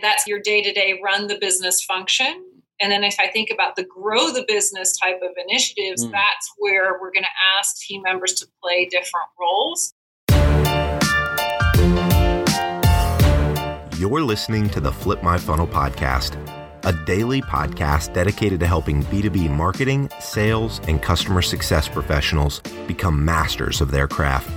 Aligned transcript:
That's 0.00 0.26
your 0.26 0.40
day 0.40 0.60
to 0.62 0.72
day 0.72 1.00
run 1.02 1.28
the 1.28 1.38
business 1.38 1.82
function. 1.84 2.44
And 2.80 2.90
then 2.90 3.04
if 3.04 3.16
I 3.20 3.28
think 3.28 3.50
about 3.50 3.76
the 3.76 3.84
grow 3.84 4.32
the 4.32 4.44
business 4.48 4.98
type 4.98 5.20
of 5.22 5.30
initiatives, 5.48 6.04
mm. 6.04 6.10
that's 6.10 6.52
where 6.58 6.94
we're 7.00 7.12
going 7.12 7.22
to 7.22 7.58
ask 7.58 7.78
team 7.78 8.02
members 8.02 8.34
to 8.34 8.46
play 8.60 8.86
different 8.86 9.28
roles. 9.38 9.94
You're 13.96 14.22
listening 14.22 14.68
to 14.70 14.80
the 14.80 14.90
Flip 14.90 15.22
My 15.22 15.38
Funnel 15.38 15.68
podcast, 15.68 16.36
a 16.84 16.92
daily 17.06 17.40
podcast 17.40 18.12
dedicated 18.12 18.58
to 18.60 18.66
helping 18.66 19.04
B2B 19.04 19.48
marketing, 19.48 20.10
sales, 20.18 20.80
and 20.88 21.00
customer 21.00 21.40
success 21.40 21.88
professionals 21.88 22.60
become 22.88 23.24
masters 23.24 23.80
of 23.80 23.92
their 23.92 24.08
craft. 24.08 24.50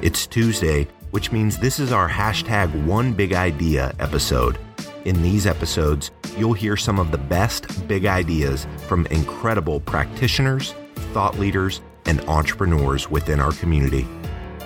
It's 0.00 0.26
Tuesday, 0.26 0.88
which 1.10 1.30
means 1.30 1.58
this 1.58 1.78
is 1.78 1.92
our 1.92 2.08
hashtag 2.08 2.86
one 2.86 3.12
big 3.12 3.34
idea 3.34 3.94
episode. 4.00 4.58
In 5.06 5.22
these 5.22 5.46
episodes, 5.46 6.10
you'll 6.36 6.52
hear 6.52 6.76
some 6.76 6.98
of 6.98 7.10
the 7.10 7.16
best 7.16 7.88
big 7.88 8.04
ideas 8.04 8.66
from 8.86 9.06
incredible 9.06 9.80
practitioners, 9.80 10.74
thought 11.14 11.38
leaders, 11.38 11.80
and 12.04 12.20
entrepreneurs 12.28 13.10
within 13.10 13.40
our 13.40 13.52
community. 13.52 14.06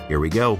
Here 0.09 0.19
we 0.19 0.27
go. 0.27 0.59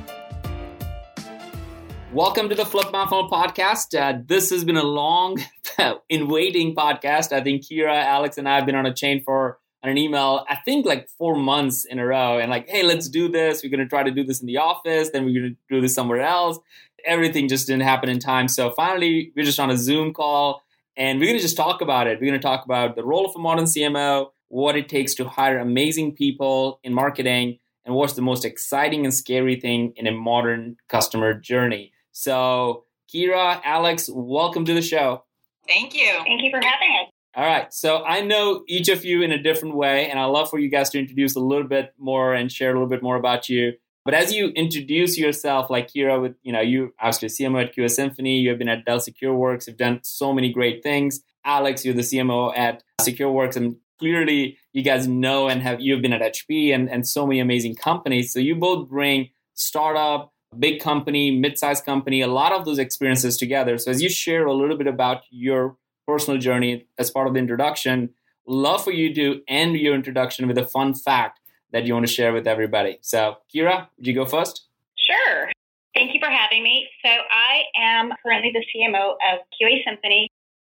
Welcome 2.13 2.47
to 2.47 2.55
the 2.55 2.65
Flip 2.65 2.89
My 2.93 3.05
Funnel 3.05 3.29
podcast. 3.29 3.99
Uh, 3.99 4.21
this 4.25 4.49
has 4.51 4.63
been 4.63 4.77
a 4.77 4.83
long 4.83 5.43
in 6.09 6.29
waiting 6.29 6.73
podcast. 6.73 7.33
I 7.33 7.41
think 7.41 7.63
Kira, 7.63 8.01
Alex, 8.01 8.37
and 8.37 8.47
I 8.47 8.55
have 8.55 8.65
been 8.65 8.75
on 8.75 8.85
a 8.85 8.93
chain 8.93 9.23
for 9.25 9.59
an 9.87 9.97
email, 9.97 10.45
I 10.49 10.55
think 10.55 10.85
like 10.85 11.09
four 11.17 11.35
months 11.35 11.85
in 11.85 11.99
a 11.99 12.05
row, 12.05 12.39
and 12.39 12.49
like, 12.49 12.67
hey, 12.69 12.83
let's 12.83 13.09
do 13.09 13.29
this. 13.29 13.63
We're 13.63 13.69
going 13.69 13.79
to 13.79 13.87
try 13.87 14.03
to 14.03 14.11
do 14.11 14.23
this 14.23 14.41
in 14.41 14.47
the 14.47 14.57
office, 14.57 15.09
then 15.11 15.25
we're 15.25 15.39
going 15.39 15.55
to 15.55 15.75
do 15.75 15.81
this 15.81 15.93
somewhere 15.93 16.21
else 16.21 16.59
everything 17.05 17.47
just 17.47 17.67
didn't 17.67 17.83
happen 17.83 18.09
in 18.09 18.19
time. 18.19 18.47
So 18.47 18.71
finally, 18.71 19.31
we're 19.35 19.45
just 19.45 19.59
on 19.59 19.69
a 19.69 19.77
Zoom 19.77 20.13
call 20.13 20.61
and 20.97 21.19
we're 21.19 21.27
going 21.27 21.37
to 21.37 21.41
just 21.41 21.57
talk 21.57 21.81
about 21.81 22.07
it. 22.07 22.19
We're 22.19 22.27
going 22.27 22.39
to 22.39 22.45
talk 22.45 22.65
about 22.65 22.95
the 22.95 23.03
role 23.03 23.25
of 23.25 23.35
a 23.35 23.39
modern 23.39 23.65
CMO, 23.65 24.29
what 24.47 24.75
it 24.75 24.89
takes 24.89 25.13
to 25.15 25.27
hire 25.27 25.59
amazing 25.59 26.15
people 26.15 26.79
in 26.83 26.93
marketing, 26.93 27.59
and 27.85 27.95
what's 27.95 28.13
the 28.13 28.21
most 28.21 28.45
exciting 28.45 29.05
and 29.05 29.13
scary 29.13 29.59
thing 29.59 29.93
in 29.95 30.07
a 30.07 30.11
modern 30.11 30.77
customer 30.89 31.33
journey. 31.33 31.93
So, 32.11 32.85
Kira, 33.13 33.61
Alex, 33.63 34.09
welcome 34.11 34.65
to 34.65 34.73
the 34.73 34.81
show. 34.81 35.23
Thank 35.67 35.93
you. 35.93 36.11
Thank 36.23 36.41
you 36.41 36.51
for 36.51 36.61
having 36.61 36.97
us. 37.01 37.04
All 37.35 37.45
right. 37.45 37.73
So 37.73 38.01
I 38.03 38.21
know 38.21 38.63
each 38.67 38.87
of 38.87 39.03
you 39.03 39.21
in 39.21 39.33
a 39.33 39.41
different 39.41 39.75
way, 39.75 40.09
and 40.09 40.17
I'd 40.17 40.25
love 40.25 40.49
for 40.49 40.57
you 40.57 40.69
guys 40.69 40.89
to 40.91 40.99
introduce 40.99 41.35
a 41.35 41.41
little 41.41 41.67
bit 41.67 41.93
more 41.97 42.33
and 42.33 42.49
share 42.49 42.69
a 42.69 42.73
little 42.73 42.87
bit 42.87 43.03
more 43.03 43.17
about 43.17 43.49
you. 43.49 43.73
But 44.05 44.13
as 44.13 44.31
you 44.31 44.49
introduce 44.49 45.17
yourself, 45.17 45.69
like 45.69 45.91
Kira, 45.91 46.21
with 46.21 46.35
you 46.43 46.53
know, 46.53 46.61
you 46.61 46.93
obviously 46.99 47.27
CMO 47.27 47.65
at 47.65 47.75
QA 47.75 47.89
Symphony, 47.89 48.37
you 48.39 48.49
have 48.49 48.59
been 48.59 48.69
at 48.69 48.85
Dell 48.85 48.99
SecureWorks, 48.99 49.67
you've 49.67 49.77
done 49.77 49.99
so 50.03 50.31
many 50.31 50.53
great 50.53 50.81
things. 50.81 51.21
Alex, 51.43 51.83
you're 51.83 51.93
the 51.93 52.01
CMO 52.01 52.57
at 52.57 52.83
SecureWorks, 53.01 53.57
and 53.57 53.75
clearly 53.99 54.57
you 54.73 54.83
guys 54.83 55.07
know 55.07 55.49
and 55.49 55.61
have 55.61 55.81
you've 55.81 56.01
been 56.01 56.13
at 56.13 56.21
HP 56.21 56.73
and, 56.73 56.89
and 56.89 57.07
so 57.07 57.25
many 57.27 57.39
amazing 57.39 57.75
companies. 57.75 58.31
So 58.31 58.39
you 58.39 58.55
both 58.55 58.87
bring 58.87 59.29
startup, 59.55 60.31
big 60.57 60.79
company, 60.81 61.31
mid-sized 61.31 61.83
company, 61.83 62.21
a 62.21 62.27
lot 62.27 62.51
of 62.51 62.63
those 62.63 62.79
experiences 62.79 63.37
together. 63.37 63.77
So 63.77 63.91
as 63.91 64.01
you 64.01 64.09
share 64.09 64.45
a 64.45 64.53
little 64.53 64.77
bit 64.77 64.87
about 64.87 65.23
your 65.31 65.77
personal 66.07 66.39
journey 66.39 66.87
as 66.97 67.11
part 67.11 67.27
of 67.27 67.33
the 67.33 67.39
introduction, 67.39 68.09
love 68.47 68.83
for 68.83 68.91
you 68.91 69.13
to 69.15 69.41
end 69.47 69.75
your 69.75 69.95
introduction 69.95 70.47
with 70.47 70.57
a 70.57 70.65
fun 70.65 70.93
fact 70.93 71.39
that 71.71 71.85
you 71.85 71.93
want 71.93 72.07
to 72.07 72.11
share 72.11 72.33
with 72.33 72.47
everybody. 72.47 72.99
So, 73.01 73.37
Kira, 73.53 73.87
would 73.97 74.07
you 74.07 74.13
go 74.13 74.25
first? 74.25 74.67
Sure. 74.97 75.49
Thank 75.93 76.13
you 76.13 76.19
for 76.19 76.29
having 76.29 76.63
me. 76.63 76.87
So, 77.03 77.09
I 77.09 77.63
am 77.77 78.11
currently 78.23 78.51
the 78.53 78.63
CMO 78.71 79.15
of 79.31 79.39
QA 79.55 79.83
Symphony, 79.85 80.29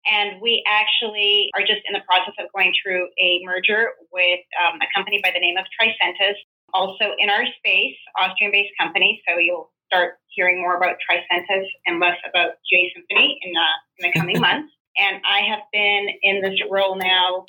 and 0.10 0.42
we 0.42 0.64
actually 0.68 1.50
are 1.56 1.62
just 1.62 1.82
in 1.88 1.94
the 1.94 2.02
process 2.08 2.34
of 2.40 2.52
going 2.54 2.74
through 2.82 3.08
a 3.20 3.42
merger 3.44 3.90
with 4.12 4.42
um, 4.64 4.80
a 4.82 4.88
company 4.96 5.20
by 5.24 5.32
the 5.34 5.40
name 5.40 5.56
of 5.58 5.66
Tricentis, 5.76 6.36
also 6.74 7.16
in 7.18 7.30
our 7.30 7.44
space, 7.58 7.96
Austrian 8.20 8.52
based 8.52 8.72
company. 8.80 9.22
So, 9.28 9.38
you'll 9.38 9.72
start 9.88 10.16
hearing 10.30 10.62
more 10.62 10.78
about 10.78 10.96
Tricentis 11.04 11.68
and 11.86 12.00
less 12.00 12.18
about 12.28 12.60
QA 12.72 12.90
Symphony 12.96 13.40
in, 13.42 13.54
uh, 13.56 13.76
in 14.00 14.12
the 14.12 14.20
coming 14.20 14.40
months. 14.48 14.74
And 14.98 15.22
I 15.26 15.42
have 15.50 15.62
been 15.72 16.08
in 16.22 16.42
this 16.42 16.60
role 16.70 16.96
now 16.96 17.46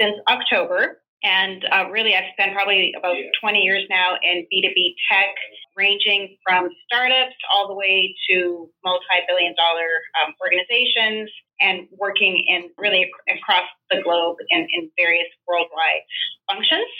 since 0.00 0.16
October. 0.28 1.00
And 1.22 1.64
uh, 1.72 1.88
really, 1.90 2.14
I've 2.14 2.28
spent 2.34 2.52
probably 2.52 2.92
about 2.98 3.16
20 3.40 3.58
years 3.60 3.84
now 3.88 4.16
in 4.22 4.46
B2B 4.52 4.94
tech, 5.10 5.32
ranging 5.74 6.36
from 6.46 6.68
startups 6.86 7.34
all 7.52 7.66
the 7.66 7.74
way 7.74 8.14
to 8.28 8.68
multi 8.84 9.24
billion 9.26 9.54
dollar 9.56 9.88
um, 10.20 10.34
organizations 10.42 11.30
and 11.60 11.88
working 11.98 12.44
in 12.46 12.68
really 12.76 13.10
across 13.34 13.64
the 13.90 14.02
globe 14.02 14.36
in, 14.50 14.68
in 14.74 14.90
various 14.98 15.28
worldwide 15.48 16.04
functions. 16.50 16.90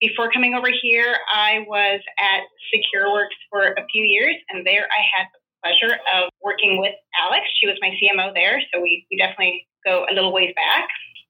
Before 0.00 0.30
coming 0.30 0.54
over 0.54 0.70
here, 0.82 1.16
I 1.32 1.64
was 1.66 2.00
at 2.18 2.42
SecureWorks 2.70 3.38
for 3.50 3.72
a 3.72 3.86
few 3.92 4.04
years, 4.04 4.36
and 4.50 4.66
there 4.66 4.86
I 4.86 5.02
had 5.16 5.26
the 5.32 5.41
pleasure 5.62 5.98
of 6.14 6.30
working 6.42 6.78
with 6.80 6.94
Alex. 7.20 7.44
She 7.60 7.66
was 7.66 7.76
my 7.80 7.90
CMO 7.90 8.34
there, 8.34 8.60
so 8.72 8.80
we, 8.80 9.06
we 9.10 9.16
definitely 9.16 9.66
go 9.84 10.06
a 10.10 10.14
little 10.14 10.32
ways 10.32 10.52
back. 10.54 10.88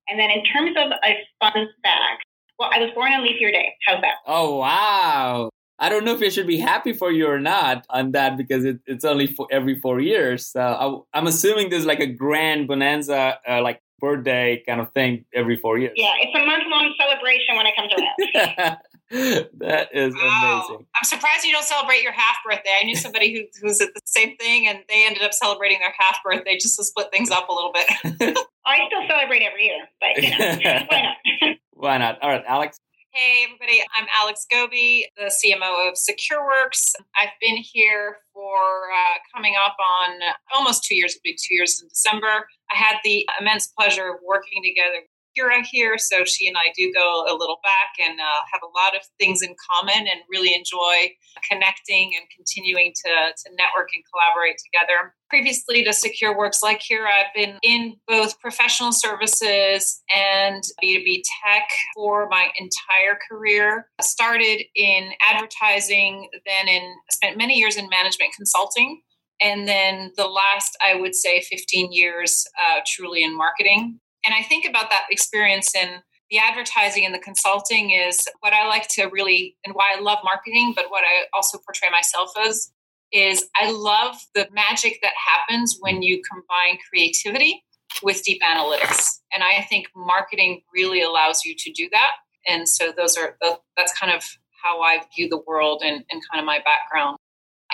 And 0.08 0.18
then 0.18 0.30
in 0.30 0.44
terms 0.44 0.76
of 0.76 0.92
a 1.04 1.16
fun 1.40 1.68
fact, 1.82 2.24
well, 2.58 2.70
I 2.72 2.78
was 2.78 2.90
born 2.94 3.12
on 3.12 3.22
leap 3.22 3.40
year 3.40 3.52
day. 3.52 3.74
How's 3.86 4.00
that? 4.02 4.16
Oh, 4.26 4.56
wow. 4.56 5.50
I 5.78 5.88
don't 5.88 6.04
know 6.04 6.14
if 6.14 6.22
I 6.22 6.28
should 6.28 6.46
be 6.46 6.58
happy 6.58 6.92
for 6.92 7.10
you 7.10 7.26
or 7.26 7.40
not 7.40 7.84
on 7.90 8.12
that 8.12 8.36
because 8.36 8.64
it, 8.64 8.78
it's 8.86 9.04
only 9.04 9.26
for 9.26 9.48
every 9.50 9.80
four 9.80 10.00
years. 10.00 10.46
So 10.46 11.04
I, 11.12 11.18
am 11.18 11.26
assuming 11.26 11.70
there's 11.70 11.86
like 11.86 12.00
a 12.00 12.06
grand 12.06 12.68
bonanza, 12.68 13.38
uh, 13.48 13.62
like 13.62 13.80
birthday 13.98 14.62
kind 14.66 14.80
of 14.80 14.92
thing 14.92 15.24
every 15.34 15.56
four 15.56 15.78
years. 15.78 15.94
Yeah, 15.96 16.12
it's 16.20 16.34
a 16.36 16.46
month 16.46 16.64
long 16.68 16.94
celebration 16.98 17.56
when 17.56 17.66
it 17.66 17.74
comes 17.76 17.92
around. 17.94 18.76
that 19.58 19.88
is 19.92 20.14
wow. 20.14 20.64
amazing. 20.66 20.86
I'm 20.96 21.04
surprised 21.04 21.44
you 21.44 21.52
don't 21.52 21.66
celebrate 21.66 22.02
your 22.02 22.12
half 22.12 22.36
birthday. 22.48 22.76
I 22.80 22.84
knew 22.84 22.96
somebody 22.96 23.34
who, 23.34 23.44
who's 23.60 23.78
at 23.82 23.92
the 23.92 24.00
same 24.06 24.38
thing 24.38 24.66
and 24.66 24.78
they 24.88 25.04
ended 25.04 25.22
up 25.22 25.34
celebrating 25.34 25.80
their 25.80 25.92
half 25.98 26.22
birthday 26.24 26.56
just 26.56 26.78
to 26.78 26.84
split 26.84 27.08
things 27.12 27.30
up 27.30 27.50
a 27.50 27.52
little 27.52 27.72
bit. 27.72 27.86
I 28.66 28.78
still 28.86 29.06
celebrate 29.06 29.42
every 29.42 29.64
year, 29.64 29.84
but 30.00 30.22
you 30.22 30.30
know, 30.30 30.56
why 30.88 31.02
not? 31.02 31.56
Why 31.72 31.98
not? 31.98 32.22
All 32.22 32.30
right, 32.30 32.44
Alex. 32.46 32.78
Hey, 33.12 33.44
everybody. 33.44 33.82
I'm 33.94 34.06
Alex 34.16 34.46
Gobbi, 34.50 35.02
the 35.18 35.24
CMO 35.24 35.90
of 35.90 35.96
SecureWorks. 35.96 36.92
I've 37.14 37.36
been 37.42 37.56
here 37.56 38.16
for 38.32 38.88
uh, 38.90 39.18
coming 39.34 39.54
up 39.62 39.76
on 39.78 40.18
almost 40.54 40.84
two 40.84 40.94
years, 40.94 41.12
it'll 41.12 41.20
be 41.22 41.34
two 41.34 41.54
years 41.54 41.82
in 41.82 41.88
December. 41.88 42.46
I 42.72 42.76
had 42.76 42.96
the 43.04 43.28
immense 43.38 43.70
pleasure 43.78 44.08
of 44.08 44.16
working 44.26 44.62
together 44.62 45.04
Kira 45.38 45.64
here, 45.64 45.98
so 45.98 46.24
she 46.24 46.48
and 46.48 46.56
I 46.56 46.72
do 46.76 46.92
go 46.92 47.24
a 47.28 47.34
little 47.36 47.58
back 47.62 48.06
and 48.06 48.18
uh, 48.20 48.42
have 48.52 48.62
a 48.62 48.78
lot 48.78 48.94
of 48.94 49.02
things 49.18 49.42
in 49.42 49.54
common 49.70 50.06
and 50.06 50.20
really 50.30 50.54
enjoy 50.54 51.14
connecting 51.50 52.12
and 52.18 52.26
continuing 52.34 52.92
to, 53.04 53.10
to 53.10 53.54
network 53.56 53.88
and 53.94 54.02
collaborate 54.12 54.56
together. 54.58 55.14
Previously 55.28 55.82
to 55.84 55.90
SecureWorks 55.90 56.62
like 56.62 56.80
Kira, 56.80 57.08
I've 57.08 57.34
been 57.34 57.58
in 57.62 57.96
both 58.06 58.38
professional 58.40 58.92
services 58.92 60.02
and 60.14 60.62
B2B 60.82 61.22
tech 61.42 61.68
for 61.94 62.28
my 62.28 62.48
entire 62.58 63.18
career. 63.30 63.86
I 63.98 64.02
started 64.02 64.62
in 64.74 65.10
advertising, 65.26 66.28
then 66.46 66.68
in 66.68 66.94
spent 67.10 67.38
many 67.38 67.58
years 67.58 67.76
in 67.76 67.88
management 67.88 68.32
consulting 68.36 69.00
and 69.40 69.66
then 69.66 70.12
the 70.16 70.26
last 70.26 70.76
i 70.86 70.94
would 70.94 71.14
say 71.14 71.40
15 71.40 71.92
years 71.92 72.46
uh, 72.60 72.80
truly 72.86 73.24
in 73.24 73.36
marketing 73.36 73.98
and 74.24 74.34
I 74.34 74.42
think 74.42 74.68
about 74.68 74.90
that 74.90 75.04
experience 75.10 75.74
in 75.74 76.00
the 76.30 76.38
advertising 76.38 77.04
and 77.04 77.14
the 77.14 77.18
consulting 77.18 77.90
is 77.90 78.26
what 78.40 78.52
I 78.52 78.66
like 78.66 78.88
to 78.92 79.04
really, 79.06 79.56
and 79.66 79.74
why 79.74 79.94
I 79.96 80.00
love 80.00 80.18
marketing, 80.24 80.72
but 80.74 80.86
what 80.88 81.04
I 81.04 81.26
also 81.34 81.58
portray 81.58 81.90
myself 81.90 82.30
as 82.46 82.72
is 83.12 83.44
I 83.54 83.70
love 83.70 84.16
the 84.34 84.48
magic 84.52 84.98
that 85.02 85.12
happens 85.26 85.76
when 85.80 86.00
you 86.00 86.22
combine 86.30 86.78
creativity 86.88 87.62
with 88.02 88.22
deep 88.22 88.40
analytics. 88.42 89.20
And 89.34 89.42
I 89.42 89.62
think 89.68 89.88
marketing 89.94 90.62
really 90.72 91.02
allows 91.02 91.44
you 91.44 91.54
to 91.58 91.70
do 91.72 91.88
that. 91.92 92.12
And 92.48 92.66
so 92.66 92.92
those 92.96 93.18
are, 93.18 93.36
that's 93.76 93.92
kind 93.98 94.12
of 94.14 94.24
how 94.62 94.80
I 94.80 95.02
view 95.14 95.28
the 95.28 95.42
world 95.46 95.82
and, 95.84 96.02
and 96.10 96.22
kind 96.30 96.40
of 96.40 96.46
my 96.46 96.60
background. 96.64 97.18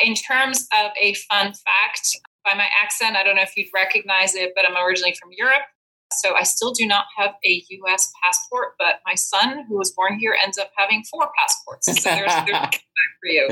In 0.04 0.14
terms 0.14 0.66
of 0.76 0.90
a 1.00 1.14
fun 1.14 1.52
fact, 1.52 2.16
by 2.44 2.54
my 2.54 2.68
accent, 2.82 3.16
I 3.16 3.22
don't 3.22 3.36
know 3.36 3.42
if 3.42 3.56
you'd 3.56 3.68
recognize 3.74 4.34
it, 4.34 4.52
but 4.56 4.64
I'm 4.68 4.76
originally 4.76 5.14
from 5.20 5.30
Europe. 5.36 5.62
So 6.12 6.34
I 6.34 6.42
still 6.42 6.72
do 6.72 6.86
not 6.86 7.06
have 7.16 7.34
a 7.44 7.62
U.S. 7.68 8.12
passport, 8.22 8.74
but 8.78 9.00
my 9.06 9.14
son, 9.14 9.64
who 9.68 9.76
was 9.76 9.90
born 9.92 10.18
here, 10.18 10.36
ends 10.42 10.58
up 10.58 10.70
having 10.76 11.04
four 11.04 11.30
passports. 11.38 11.86
So 11.86 12.10
there's, 12.10 12.32
there's 12.46 12.74
for 13.20 13.26
you. 13.26 13.48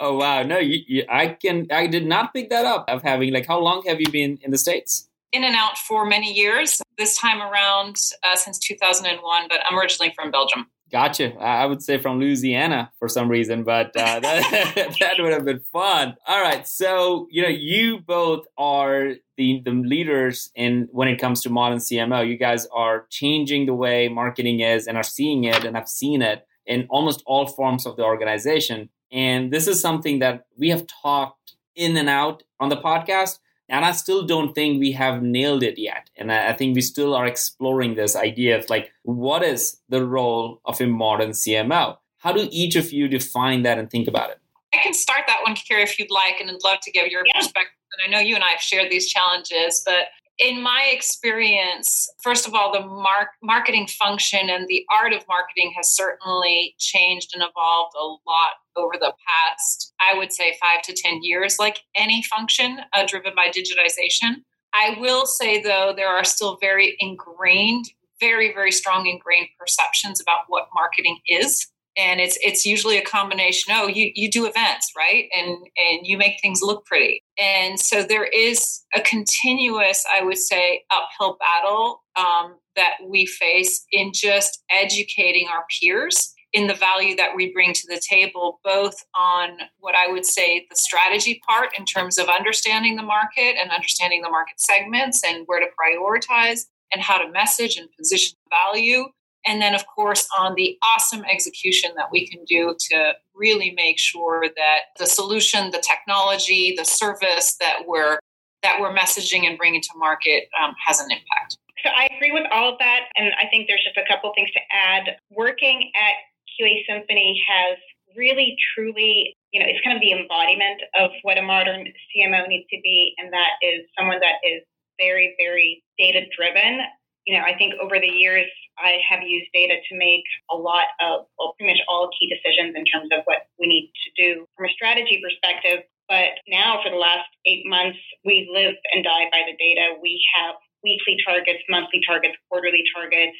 oh 0.00 0.16
wow! 0.16 0.42
No, 0.42 0.58
you, 0.58 0.80
you, 0.86 1.04
I 1.08 1.28
can. 1.28 1.66
I 1.70 1.86
did 1.86 2.06
not 2.06 2.34
pick 2.34 2.50
that 2.50 2.64
up. 2.64 2.88
Of 2.88 3.02
having 3.02 3.32
like, 3.32 3.46
how 3.46 3.60
long 3.60 3.82
have 3.86 4.00
you 4.00 4.10
been 4.10 4.38
in 4.42 4.50
the 4.50 4.58
states? 4.58 5.08
In 5.32 5.44
and 5.44 5.54
out 5.54 5.78
for 5.78 6.04
many 6.04 6.32
years. 6.32 6.82
This 6.98 7.16
time 7.16 7.40
around, 7.40 7.96
uh, 8.22 8.36
since 8.36 8.58
2001, 8.58 9.46
but 9.48 9.60
I'm 9.68 9.78
originally 9.78 10.12
from 10.14 10.30
Belgium. 10.30 10.66
Gotcha. 10.92 11.34
I 11.36 11.64
would 11.64 11.82
say 11.82 11.96
from 11.96 12.20
Louisiana 12.20 12.92
for 12.98 13.08
some 13.08 13.30
reason, 13.30 13.64
but 13.64 13.96
uh, 13.96 14.20
that, 14.20 14.96
that 15.00 15.14
would 15.18 15.32
have 15.32 15.46
been 15.46 15.60
fun. 15.60 16.16
All 16.26 16.42
right. 16.42 16.68
So, 16.68 17.28
you 17.30 17.40
know, 17.40 17.48
you 17.48 18.00
both 18.00 18.44
are 18.58 19.14
the, 19.38 19.62
the 19.64 19.70
leaders 19.70 20.50
in 20.54 20.88
when 20.92 21.08
it 21.08 21.18
comes 21.18 21.40
to 21.42 21.50
modern 21.50 21.78
CMO. 21.78 22.28
You 22.28 22.36
guys 22.36 22.66
are 22.74 23.06
changing 23.08 23.64
the 23.64 23.72
way 23.72 24.08
marketing 24.08 24.60
is 24.60 24.86
and 24.86 24.98
are 24.98 25.02
seeing 25.02 25.44
it, 25.44 25.64
and 25.64 25.78
I've 25.78 25.88
seen 25.88 26.20
it 26.20 26.46
in 26.66 26.86
almost 26.90 27.22
all 27.24 27.46
forms 27.46 27.86
of 27.86 27.96
the 27.96 28.04
organization. 28.04 28.90
And 29.10 29.50
this 29.50 29.66
is 29.66 29.80
something 29.80 30.18
that 30.18 30.44
we 30.58 30.68
have 30.68 30.86
talked 30.86 31.54
in 31.74 31.96
and 31.96 32.10
out 32.10 32.42
on 32.60 32.68
the 32.68 32.76
podcast. 32.76 33.38
And 33.72 33.86
I 33.86 33.92
still 33.92 34.22
don't 34.22 34.54
think 34.54 34.78
we 34.78 34.92
have 34.92 35.22
nailed 35.22 35.62
it 35.62 35.78
yet. 35.78 36.10
And 36.14 36.30
I 36.30 36.52
think 36.52 36.74
we 36.74 36.82
still 36.82 37.14
are 37.14 37.24
exploring 37.24 37.94
this 37.94 38.14
idea 38.14 38.58
of 38.58 38.68
like, 38.68 38.92
what 39.02 39.42
is 39.42 39.78
the 39.88 40.04
role 40.04 40.60
of 40.66 40.78
a 40.82 40.86
modern 40.86 41.30
CMO? 41.30 41.96
How 42.18 42.32
do 42.32 42.48
each 42.52 42.76
of 42.76 42.92
you 42.92 43.08
define 43.08 43.62
that 43.62 43.78
and 43.78 43.90
think 43.90 44.08
about 44.08 44.28
it? 44.28 44.38
I 44.74 44.76
can 44.82 44.92
start 44.92 45.22
that 45.26 45.40
one, 45.42 45.56
Kira, 45.56 45.82
if 45.82 45.98
you'd 45.98 46.10
like, 46.10 46.38
and 46.38 46.50
I'd 46.50 46.62
love 46.62 46.80
to 46.82 46.90
give 46.90 47.06
your 47.06 47.22
yeah. 47.26 47.40
perspective. 47.40 47.72
And 47.92 48.14
I 48.14 48.14
know 48.14 48.22
you 48.22 48.34
and 48.34 48.44
I 48.44 48.48
have 48.48 48.60
shared 48.60 48.90
these 48.90 49.08
challenges, 49.08 49.82
but 49.86 50.08
in 50.38 50.62
my 50.62 50.90
experience, 50.92 52.10
first 52.22 52.46
of 52.46 52.54
all, 52.54 52.72
the 52.72 52.86
mark, 52.86 53.28
marketing 53.42 53.86
function 53.86 54.50
and 54.50 54.68
the 54.68 54.84
art 55.00 55.14
of 55.14 55.26
marketing 55.28 55.72
has 55.76 55.90
certainly 55.94 56.74
changed 56.78 57.30
and 57.34 57.42
evolved 57.42 57.94
a 57.96 58.04
lot 58.04 58.52
over 58.76 58.94
the 58.98 59.12
past, 59.26 59.92
I 60.00 60.16
would 60.16 60.32
say, 60.32 60.56
five 60.60 60.82
to 60.82 60.94
10 60.94 61.20
years, 61.22 61.56
like 61.58 61.80
any 61.96 62.22
function 62.22 62.78
uh, 62.92 63.06
driven 63.06 63.32
by 63.34 63.48
digitization. 63.48 64.42
I 64.74 64.96
will 64.98 65.26
say, 65.26 65.62
though, 65.62 65.92
there 65.94 66.08
are 66.08 66.24
still 66.24 66.58
very 66.60 66.96
ingrained, 66.98 67.86
very, 68.20 68.52
very 68.52 68.72
strong 68.72 69.06
ingrained 69.06 69.48
perceptions 69.58 70.20
about 70.20 70.44
what 70.48 70.68
marketing 70.74 71.18
is. 71.28 71.68
And 71.98 72.22
it's 72.22 72.38
it's 72.40 72.64
usually 72.64 72.96
a 72.96 73.04
combination 73.04 73.74
oh 73.76 73.86
you 73.86 74.12
you 74.14 74.30
do 74.30 74.46
events 74.46 74.90
right? 74.96 75.28
And 75.36 75.50
and 75.76 76.06
you 76.06 76.16
make 76.16 76.40
things 76.40 76.62
look 76.62 76.86
pretty. 76.86 77.22
And 77.38 77.78
so 77.78 78.02
there 78.02 78.24
is 78.24 78.80
a 78.94 79.02
continuous 79.02 80.02
i 80.10 80.22
would 80.22 80.38
say 80.38 80.84
uphill 80.90 81.36
battle 81.38 82.02
um, 82.16 82.56
that 82.76 82.94
we 83.06 83.26
face 83.26 83.84
in 83.92 84.12
just 84.14 84.62
educating 84.70 85.48
our 85.48 85.66
peers 85.80 86.32
in 86.52 86.66
the 86.66 86.74
value 86.74 87.16
that 87.16 87.34
we 87.34 87.52
bring 87.52 87.72
to 87.72 87.86
the 87.88 88.00
table 88.08 88.60
both 88.64 89.04
on 89.18 89.58
what 89.80 89.94
i 89.94 90.10
would 90.10 90.26
say 90.26 90.66
the 90.70 90.76
strategy 90.76 91.40
part 91.46 91.70
in 91.78 91.84
terms 91.84 92.18
of 92.18 92.28
understanding 92.28 92.96
the 92.96 93.02
market 93.02 93.56
and 93.60 93.70
understanding 93.70 94.22
the 94.22 94.30
market 94.30 94.60
segments 94.60 95.22
and 95.24 95.44
where 95.46 95.60
to 95.60 95.66
prioritize 95.80 96.66
and 96.92 97.02
how 97.02 97.18
to 97.18 97.30
message 97.32 97.76
and 97.76 97.88
position 97.98 98.36
value. 98.50 99.04
And 99.44 99.60
then 99.60 99.74
of 99.74 99.84
course 99.86 100.28
on 100.38 100.54
the 100.54 100.78
awesome 100.82 101.24
execution 101.24 101.92
that 101.96 102.12
we 102.12 102.28
can 102.28 102.44
do 102.44 102.76
to 102.90 103.12
really 103.34 103.72
make 103.74 103.98
sure 103.98 104.46
that 104.56 104.80
the 104.98 105.06
solution 105.06 105.72
the 105.72 105.82
technology 105.82 106.74
the 106.76 106.84
service 106.84 107.56
that 107.58 107.80
we're 107.86 108.20
that 108.62 108.80
we're 108.80 108.94
messaging 108.94 109.44
and 109.44 109.58
bringing 109.58 109.80
to 109.80 109.88
market 109.96 110.44
um, 110.62 110.74
has 110.86 111.00
an 111.00 111.10
impact. 111.10 111.56
So 111.82 111.90
i 111.90 112.08
agree 112.14 112.30
with 112.30 112.44
all 112.52 112.72
of 112.72 112.78
that 112.78 113.08
and 113.16 113.32
i 113.42 113.48
think 113.48 113.66
there's 113.66 113.82
just 113.82 113.96
a 113.96 114.06
couple 114.08 114.30
things 114.34 114.50
to 114.52 114.60
add. 114.70 115.16
Working 115.30 115.90
at 115.96 116.14
qa 116.62 116.84
symphony 116.88 117.40
has 117.46 117.78
really 118.16 118.56
truly 118.74 119.36
you 119.52 119.60
know 119.60 119.66
it's 119.68 119.82
kind 119.84 119.96
of 119.96 120.02
the 120.02 120.12
embodiment 120.12 120.80
of 120.94 121.10
what 121.22 121.38
a 121.38 121.42
modern 121.42 121.86
cmo 122.14 122.46
needs 122.48 122.66
to 122.70 122.78
be 122.82 123.14
and 123.18 123.32
that 123.32 123.56
is 123.62 123.82
someone 123.98 124.20
that 124.20 124.36
is 124.46 124.62
very 124.98 125.34
very 125.38 125.82
data 125.98 126.20
driven 126.36 126.80
you 127.24 127.36
know 127.36 127.44
i 127.44 127.56
think 127.56 127.74
over 127.80 127.98
the 127.98 128.08
years 128.08 128.46
I 128.78 128.98
have 129.08 129.20
used 129.22 129.50
data 129.52 129.76
to 129.76 129.96
make 129.96 130.24
a 130.50 130.56
lot 130.56 130.96
of, 131.00 131.26
well, 131.38 131.54
pretty 131.58 131.74
much 131.74 131.82
all 131.88 132.08
key 132.18 132.28
decisions 132.28 132.74
in 132.76 132.84
terms 132.84 133.08
of 133.12 133.22
what 133.24 133.48
we 133.58 133.66
need 133.66 133.92
to 133.92 134.10
do 134.16 134.46
from 134.56 134.66
a 134.66 134.72
strategy 134.72 135.20
perspective. 135.22 135.84
But 136.08 136.40
now, 136.48 136.80
for 136.82 136.90
the 136.90 136.96
last 136.96 137.28
eight 137.46 137.64
months, 137.66 137.98
we 138.24 138.50
live 138.52 138.74
and 138.92 139.04
die 139.04 139.28
by 139.30 139.42
the 139.46 139.56
data. 139.56 139.96
We 140.00 140.22
have 140.34 140.56
weekly 140.82 141.16
targets, 141.24 141.62
monthly 141.68 142.00
targets, 142.06 142.34
quarterly 142.50 142.84
targets, 142.94 143.36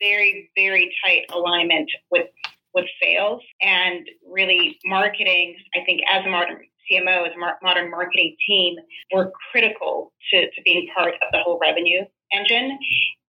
very, 0.00 0.50
very 0.54 0.94
tight 1.04 1.26
alignment 1.32 1.90
with 2.10 2.28
with 2.76 2.84
sales 3.02 3.42
and 3.60 4.06
really 4.30 4.78
marketing. 4.84 5.56
I 5.74 5.84
think 5.84 6.02
as 6.12 6.24
a 6.24 6.28
modern 6.28 6.58
CMO, 6.90 7.26
as 7.26 7.32
a 7.34 7.64
modern 7.64 7.90
marketing 7.90 8.36
team, 8.46 8.76
we're 9.12 9.32
critical 9.50 10.12
to, 10.30 10.42
to 10.42 10.62
being 10.64 10.86
part 10.96 11.14
of 11.14 11.32
the 11.32 11.38
whole 11.42 11.58
revenue 11.60 12.02
engine. 12.32 12.78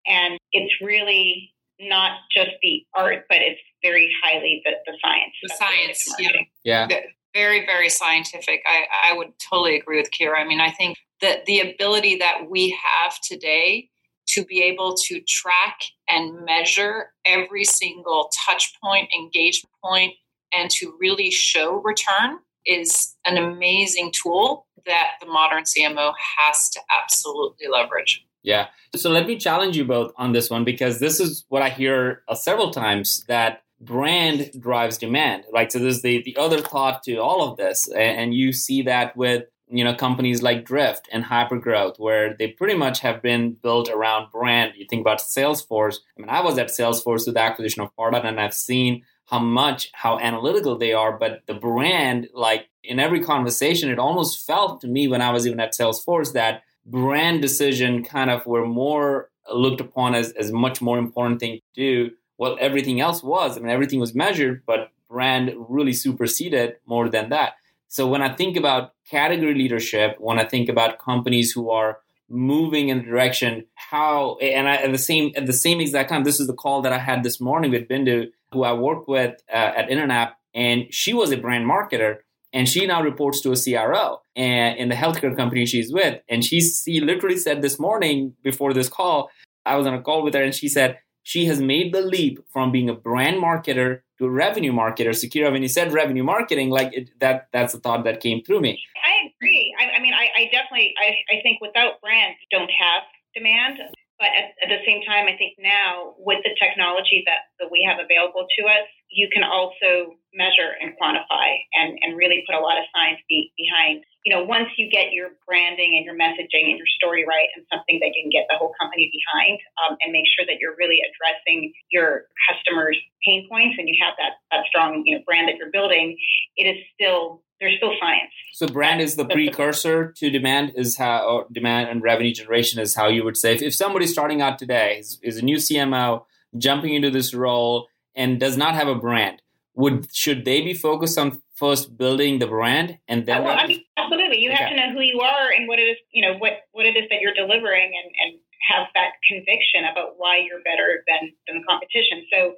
And 0.06 0.38
it's 0.52 0.74
really 0.82 1.52
not 1.80 2.20
just 2.36 2.52
the 2.62 2.86
art, 2.96 3.26
but 3.30 3.40
it's 3.40 3.60
very 3.82 4.14
highly 4.24 4.62
the, 4.66 4.72
the 4.86 4.98
science. 5.04 5.34
The 5.42 5.56
science, 5.56 6.16
yeah. 6.64 6.88
yeah. 6.90 7.00
Very, 7.34 7.66
very 7.66 7.90
scientific. 7.90 8.62
I, 8.66 9.12
I 9.12 9.18
would 9.18 9.34
totally 9.50 9.78
agree 9.78 10.00
with 10.00 10.10
Kira. 10.12 10.40
I 10.40 10.48
mean, 10.48 10.60
I 10.60 10.72
think 10.72 10.98
that 11.22 11.46
the 11.46 11.60
ability 11.60 12.18
that 12.18 12.50
we 12.50 12.78
have 12.84 13.20
today 13.22 13.90
to 14.38 14.46
be 14.46 14.62
able 14.62 14.96
to 14.96 15.20
track 15.22 15.80
and 16.08 16.46
measure 16.46 17.12
every 17.26 17.64
single 17.64 18.30
touch 18.46 18.74
point, 18.82 19.10
engagement 19.18 19.74
point, 19.84 20.14
and 20.54 20.70
to 20.70 20.96
really 21.00 21.32
show 21.32 21.82
return 21.82 22.38
is 22.66 23.16
an 23.26 23.38
amazing 23.38 24.12
tool 24.12 24.68
that 24.86 25.14
the 25.20 25.26
modern 25.26 25.64
CMO 25.64 26.14
has 26.38 26.70
to 26.70 26.80
absolutely 27.02 27.68
leverage. 27.68 28.26
Yeah. 28.44 28.68
So 28.96 29.10
let 29.10 29.26
me 29.26 29.38
challenge 29.38 29.76
you 29.76 29.86
both 29.86 30.14
on 30.18 30.34
this 30.34 30.50
one 30.50 30.64
because 30.64 31.00
this 31.00 31.20
is 31.20 31.44
what 31.50 31.64
I 31.64 31.70
hear 31.70 32.24
uh, 32.28 32.36
several 32.36 32.70
times 32.72 33.26
that 33.28 33.64
brand 33.82 34.52
drives 34.60 34.98
demand. 34.98 35.46
Right. 35.52 35.72
So 35.72 35.80
there's 35.80 36.04
the, 36.04 36.22
the 36.24 36.38
other 36.38 36.62
thought 36.62 37.04
to 37.04 37.18
all 37.18 37.50
of 37.50 37.58
this. 37.58 37.90
And 37.90 38.34
you 38.34 38.54
see 38.54 38.84
that 38.84 39.18
with 39.18 39.46
you 39.70 39.84
know 39.84 39.94
companies 39.94 40.42
like 40.42 40.66
drift 40.66 41.08
and 41.12 41.26
hypergrowth 41.26 42.00
where 42.00 42.36
they 42.38 42.48
pretty 42.48 42.76
much 42.76 43.00
have 43.00 43.22
been 43.22 43.52
built 43.62 43.90
around 43.90 44.32
brand 44.32 44.74
you 44.76 44.86
think 44.90 45.02
about 45.02 45.20
salesforce 45.20 45.98
i 46.18 46.22
mean 46.22 46.30
i 46.30 46.42
was 46.42 46.58
at 46.58 46.68
salesforce 46.68 47.26
with 47.26 47.36
the 47.36 47.42
acquisition 47.42 47.82
of 47.82 47.96
pardot 47.96 48.26
and 48.26 48.40
i've 48.40 48.54
seen 48.54 49.04
how 49.26 49.40
much 49.40 49.90
how 49.94 50.18
analytical 50.20 50.78
they 50.78 50.94
are 50.94 51.18
but 51.18 51.42
the 51.48 51.54
brand 51.54 52.28
like 52.34 52.70
in 52.84 53.00
every 53.00 53.22
conversation 53.22 53.90
it 53.90 54.00
almost 54.00 54.46
felt 54.46 54.80
to 54.80 54.88
me 54.88 55.08
when 55.08 55.22
i 55.22 55.32
was 55.32 55.46
even 55.46 55.60
at 55.60 55.74
salesforce 55.74 56.34
that 56.34 56.64
brand 56.86 57.42
decision 57.42 58.04
kind 58.04 58.30
of 58.30 58.46
were 58.46 58.66
more 58.66 59.30
looked 59.54 59.82
upon 59.82 60.16
as, 60.16 60.32
as 60.32 60.52
much 60.52 60.82
more 60.82 60.98
important 60.98 61.40
thing 61.40 61.56
to 61.56 61.62
do. 61.76 62.12
Well, 62.38 62.58
everything 62.60 63.02
else 63.02 63.24
was. 63.24 63.58
I 63.58 63.62
mean, 63.62 63.70
everything 63.70 64.00
was 64.00 64.16
measured, 64.16 64.64
but 64.66 64.92
brand 65.10 65.54
really 65.70 65.94
superseded 65.94 66.76
more 66.86 67.10
than 67.10 67.30
that. 67.30 67.54
So 67.88 68.08
when 68.08 68.22
I 68.22 68.34
think 68.34 68.58
about 68.58 68.94
category 69.10 69.54
leadership, 69.54 70.16
when 70.20 70.40
I 70.40 70.46
think 70.46 70.70
about 70.70 71.00
companies 71.00 71.52
who 71.52 71.70
are 71.70 72.00
moving 72.30 72.90
in 72.90 72.98
the 72.98 73.04
direction 73.06 73.66
how 73.76 74.36
and 74.42 74.68
I, 74.68 74.76
at 74.76 74.92
the 74.92 74.98
same 74.98 75.32
at 75.38 75.46
the 75.46 75.54
same 75.54 75.80
exact 75.80 76.10
time 76.10 76.26
this 76.26 76.42
is 76.42 76.48
the 76.48 76.54
call 76.54 76.82
that 76.82 76.92
i 76.92 76.98
had 76.98 77.24
this 77.24 77.40
morning 77.40 77.72
with 77.72 77.88
bindu 77.88 78.28
who 78.52 78.64
i 78.64 78.74
work 78.74 79.08
with 79.08 79.42
uh, 79.50 79.72
at 79.78 79.90
Internap, 79.90 80.34
and 80.54 80.94
she 80.94 81.14
was 81.14 81.32
a 81.32 81.38
brand 81.38 81.66
marketer 81.66 82.18
and 82.54 82.68
she 82.68 82.86
now 82.86 83.04
reports 83.04 83.42
to 83.42 83.52
a 83.52 83.56
CRO 83.56 84.22
and 84.36 84.78
in 84.78 84.90
the 84.90 84.96
healthcare 84.96 85.36
company 85.36 85.66
she's 85.66 85.92
with. 85.92 86.20
And 86.30 86.44
she, 86.44 86.62
she 86.62 87.00
literally 87.02 87.38
said 87.38 87.62
this 87.62 87.80
morning 87.80 88.36
before 88.44 88.74
this 88.74 88.90
call, 88.90 89.30
I 89.66 89.76
was 89.76 89.86
on 89.86 89.94
a 89.94 90.02
call 90.02 90.24
with 90.24 90.34
her 90.34 90.44
and 90.44 90.56
she 90.56 90.70
said 90.70 90.98
she 91.28 91.44
has 91.44 91.60
made 91.60 91.92
the 91.94 92.00
leap 92.00 92.40
from 92.54 92.72
being 92.72 92.88
a 92.88 92.94
brand 92.94 93.36
marketer 93.44 94.00
to 94.18 94.24
a 94.24 94.32
revenue 94.32 94.72
marketer. 94.72 95.14
So 95.14 95.28
Kira, 95.28 95.52
when 95.52 95.62
you 95.62 95.68
said 95.68 95.92
revenue 95.92 96.24
marketing, 96.24 96.70
like 96.70 96.96
it, 96.96 97.10
that, 97.20 97.50
that's 97.52 97.74
the 97.74 97.82
thought 97.82 98.06
that 98.06 98.22
came 98.22 98.42
through 98.46 98.62
me. 98.62 98.80
I 99.04 99.28
agree. 99.28 99.76
I, 99.78 99.98
I 99.98 100.00
mean, 100.00 100.14
I, 100.14 100.32
I 100.40 100.44
definitely, 100.56 100.96
I, 100.96 101.36
I 101.36 101.44
think 101.44 101.60
without 101.60 102.00
brands, 102.00 102.40
don't 102.50 102.72
have 102.72 103.04
demand. 103.36 103.76
But 104.18 104.32
at, 104.40 104.56
at, 104.64 104.70
the 104.72 104.80
same 104.88 105.04
time, 105.04 105.28
I 105.28 105.36
think 105.36 105.60
now 105.60 106.16
with 106.18 106.40
the 106.48 106.56
technology 106.56 107.28
that, 107.28 107.52
that 107.60 107.68
we 107.70 107.84
have 107.84 108.00
available 108.00 108.48
to 108.48 108.62
us, 108.64 108.88
you 109.10 109.30
can 109.32 109.44
also 109.44 110.16
measure 110.34 110.76
and 110.80 110.94
quantify 111.00 111.58
and, 111.74 111.98
and 112.04 112.18
really 112.18 112.44
put 112.46 112.56
a 112.56 112.62
lot 112.62 112.78
of 112.78 112.86
science 112.94 113.20
be, 113.28 113.52
behind. 113.58 114.04
You 114.26 114.36
know, 114.36 114.44
once 114.44 114.68
you 114.78 114.92
get 114.92 115.14
your 115.14 115.32
branding 115.48 115.96
and 115.96 116.04
your 116.04 116.14
messaging 116.14 116.68
and 116.68 116.78
your 116.78 116.90
story 117.00 117.26
right 117.26 117.48
and 117.56 117.66
something 117.72 118.00
that 118.04 118.12
you 118.14 118.28
can 118.28 118.32
get 118.32 118.46
the 118.52 118.58
whole 118.60 118.76
company 118.80 119.10
behind 119.10 119.60
um, 119.82 119.98
and 120.04 120.12
make 120.12 120.28
sure 120.28 120.46
that 120.46 120.60
you're 120.60 120.76
really 120.76 121.00
addressing 121.00 121.72
your 121.90 122.28
customers' 122.46 123.00
pain 123.26 123.48
points 123.50 123.76
and 123.80 123.88
you 123.88 123.96
have 124.04 124.14
that, 124.20 124.44
that 124.52 124.68
strong, 124.68 125.04
you 125.06 125.16
know, 125.16 125.24
brand 125.26 125.48
that 125.48 125.56
you're 125.56 125.72
building, 125.72 126.18
it 126.56 126.68
is 126.68 126.78
still 126.94 127.42
there's 127.60 127.76
still 127.78 127.94
science. 128.00 128.30
So 128.54 128.68
brand 128.68 129.02
is 129.02 129.16
the 129.16 129.26
precursor 129.26 130.12
to 130.18 130.30
demand 130.30 130.74
is 130.76 130.98
how 130.98 131.48
demand 131.52 131.90
and 131.90 132.04
revenue 132.04 132.32
generation 132.32 132.80
is 132.80 132.94
how 132.94 133.08
you 133.08 133.24
would 133.24 133.36
say 133.36 133.56
if, 133.56 133.62
if 133.62 133.74
somebody's 133.74 134.12
starting 134.12 134.42
out 134.42 134.60
today 134.60 134.98
is, 135.00 135.20
is, 135.24 135.38
a 135.38 135.42
new 135.42 135.58
CMO 135.58 136.26
jumping 136.58 136.94
into 136.94 137.10
this 137.10 137.34
role 137.34 137.88
and 138.18 138.40
does 138.40 138.58
not 138.58 138.76
have 138.76 138.88
a 138.88 138.96
brand, 138.96 139.42
would 139.76 140.14
should 140.14 140.44
they 140.44 140.60
be 140.62 140.74
focused 140.74 141.18
on 141.18 141.42
first 141.56 141.98
building 141.98 142.40
the 142.40 142.48
brand 142.48 142.98
and 143.08 143.26
then? 143.26 143.42
Oh, 143.42 143.44
well, 143.44 143.58
I 143.58 143.68
mean, 143.68 143.84
absolutely. 143.96 144.40
You 144.40 144.52
okay. 144.52 144.58
have 144.58 144.70
to 144.72 144.76
know 144.76 144.92
who 144.92 145.02
you 145.02 145.22
are 145.22 145.50
and 145.56 145.68
what 145.68 145.80
it 145.80 145.84
is, 145.84 145.98
you 146.12 146.22
know, 146.22 146.38
what 146.38 146.68
what 146.72 146.86
it 146.86 146.98
is 146.98 147.06
that 147.10 147.22
you're 147.22 147.34
delivering 147.34 147.94
and 147.96 148.12
and 148.20 148.40
have 148.68 148.88
that 148.96 149.12
conviction 149.24 149.86
about 149.90 150.16
why 150.18 150.38
you're 150.44 150.62
better 150.66 151.06
than 151.08 151.32
than 151.48 151.62
the 151.62 151.66
competition. 151.70 152.26
So 152.34 152.56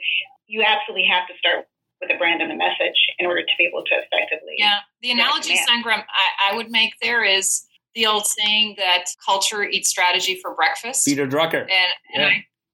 you 0.48 0.64
absolutely 0.66 1.06
have 1.12 1.28
to 1.28 1.38
start 1.38 1.68
with 2.02 2.10
a 2.10 2.18
brand 2.18 2.42
and 2.42 2.52
a 2.52 2.56
message 2.56 2.96
in 3.20 3.26
order 3.28 3.42
to 3.42 3.54
be 3.58 3.66
able 3.66 3.84
to 3.84 3.96
effectively. 3.96 4.56
Yeah, 4.58 4.80
the 5.02 5.12
analogy, 5.12 5.56
Sangram, 5.56 6.04
I, 6.08 6.54
I 6.54 6.56
would 6.56 6.72
make 6.72 6.94
there 7.02 7.26
is 7.26 7.66
the 7.96 8.06
old 8.06 8.26
saying 8.26 8.76
that 8.78 9.06
culture 9.26 9.64
eats 9.64 9.90
strategy 9.90 10.40
for 10.42 10.56
breakfast. 10.56 11.06
Peter 11.06 11.28
Drucker. 11.28 11.62
And, 11.62 11.92
and 12.14 12.22
yeah. 12.24 12.28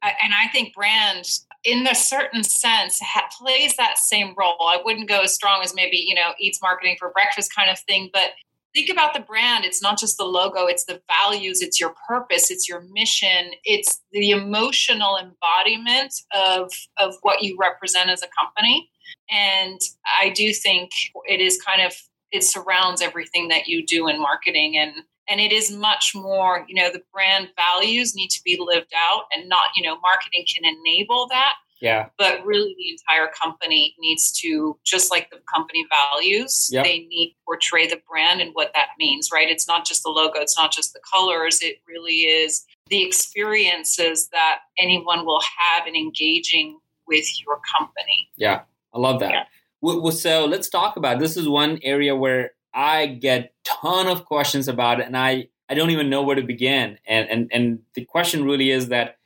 I, 0.04 0.08
I, 0.10 0.13
and 0.24 0.34
I 0.34 0.48
think 0.51 0.74
brand, 0.74 1.25
in 1.65 1.88
a 1.88 1.95
certain 1.95 2.43
sense, 2.43 3.00
ha- 3.01 3.27
plays 3.38 3.75
that 3.75 3.98
same 3.98 4.34
role. 4.38 4.57
I 4.62 4.79
wouldn't 4.84 5.10
go 5.10 5.22
as 5.22 5.34
strong 5.34 5.62
as 5.63 5.74
maybe 5.74 5.98
you 5.98 6.15
know 6.15 6.31
eats 6.39 6.62
marketing 6.62 6.95
for 7.00 7.12
breakfast 7.12 7.53
kind 7.53 7.69
of 7.69 7.79
thing, 7.79 8.10
but 8.13 8.31
think 8.75 8.89
about 8.89 9.13
the 9.13 9.22
brand 9.22 9.63
it's 9.63 9.81
not 9.81 9.98
just 9.98 10.17
the 10.17 10.25
logo 10.25 10.65
it's 10.65 10.84
the 10.84 11.01
values 11.07 11.62
it's 11.62 11.79
your 11.79 11.95
purpose 12.07 12.51
it's 12.51 12.67
your 12.67 12.81
mission 12.91 13.51
it's 13.63 14.01
the 14.12 14.31
emotional 14.31 15.17
embodiment 15.17 16.13
of 16.36 16.69
of 16.98 17.15
what 17.22 17.41
you 17.41 17.57
represent 17.57 18.10
as 18.10 18.22
a 18.22 18.27
company 18.38 18.89
and 19.31 19.79
i 20.22 20.29
do 20.29 20.53
think 20.53 20.91
it 21.24 21.39
is 21.39 21.60
kind 21.62 21.81
of 21.81 21.93
it 22.31 22.43
surrounds 22.43 23.01
everything 23.01 23.48
that 23.48 23.67
you 23.67 23.86
do 23.86 24.10
in 24.10 24.22
marketing 24.22 24.77
and 24.77 24.93
and 25.29 25.39
it 25.39 25.51
is 25.51 25.72
much 25.72 26.13
more 26.15 26.65
you 26.67 26.75
know 26.75 26.91
the 26.91 27.01
brand 27.13 27.50
values 27.55 28.15
need 28.15 28.29
to 28.29 28.41
be 28.44 28.58
lived 28.60 28.94
out 28.96 29.24
and 29.34 29.50
not 29.50 29.67
you 29.75 29.84
know 29.84 29.98
marketing 30.01 30.46
can 30.53 30.63
enable 30.65 31.27
that 31.27 31.53
yeah. 31.82 32.08
But 32.17 32.46
really, 32.46 32.75
the 32.77 32.89
entire 32.89 33.29
company 33.39 33.96
needs 34.00 34.32
to, 34.39 34.77
just 34.84 35.12
like 35.12 35.29
the 35.29 35.39
company 35.53 35.86
values, 35.89 36.70
yep. 36.72 36.86
they 36.86 37.00
need 37.00 37.32
to 37.32 37.36
portray 37.46 37.88
the 37.88 38.01
brand 38.10 38.41
and 38.41 38.51
what 38.53 38.72
that 38.74 38.89
means, 38.98 39.29
right? 39.32 39.50
It's 39.50 39.67
not 39.67 39.86
just 39.86 40.03
the 40.03 40.10
logo, 40.10 40.39
it's 40.39 40.58
not 40.58 40.72
just 40.72 40.94
the 40.94 41.00
colors. 41.13 41.60
It 41.62 41.82
really 41.88 42.22
is 42.22 42.65
the 42.89 43.03
experiences 43.03 44.29
that 44.29 44.60
anyone 44.79 45.25
will 45.25 45.41
have 45.41 45.88
in 45.88 45.96
engaging 45.96 46.79
with 47.08 47.25
your 47.41 47.60
company. 47.77 48.29
Yeah. 48.36 48.62
I 48.94 49.00
love 49.00 49.20
that. 49.20 49.32
Yeah. 49.32 50.10
So 50.12 50.46
let's 50.46 50.70
talk 50.70 50.98
about 50.98 51.20
this 51.20 51.38
is 51.38 51.48
one 51.48 51.79
area 51.84 52.15
where 52.15 52.51
I 52.75 53.08
get 53.08 53.53
ton 53.63 54.08
of 54.08 54.25
questions 54.25 54.67
about 54.67 55.00
it 55.00 55.08
and 55.08 55.17
I, 55.17 55.48
I 55.70 55.74
don't 55.74 55.89
even 55.89 56.10
know 56.10 56.22
where 56.22 56.36
to 56.36 56.44
begin. 56.44 57.00
And, 57.08 57.29
and, 57.29 57.50
and 57.51 57.79
the 57.96 58.05
question 58.05 58.44
really 58.44 58.70
is 58.70 58.89
that 58.89 59.17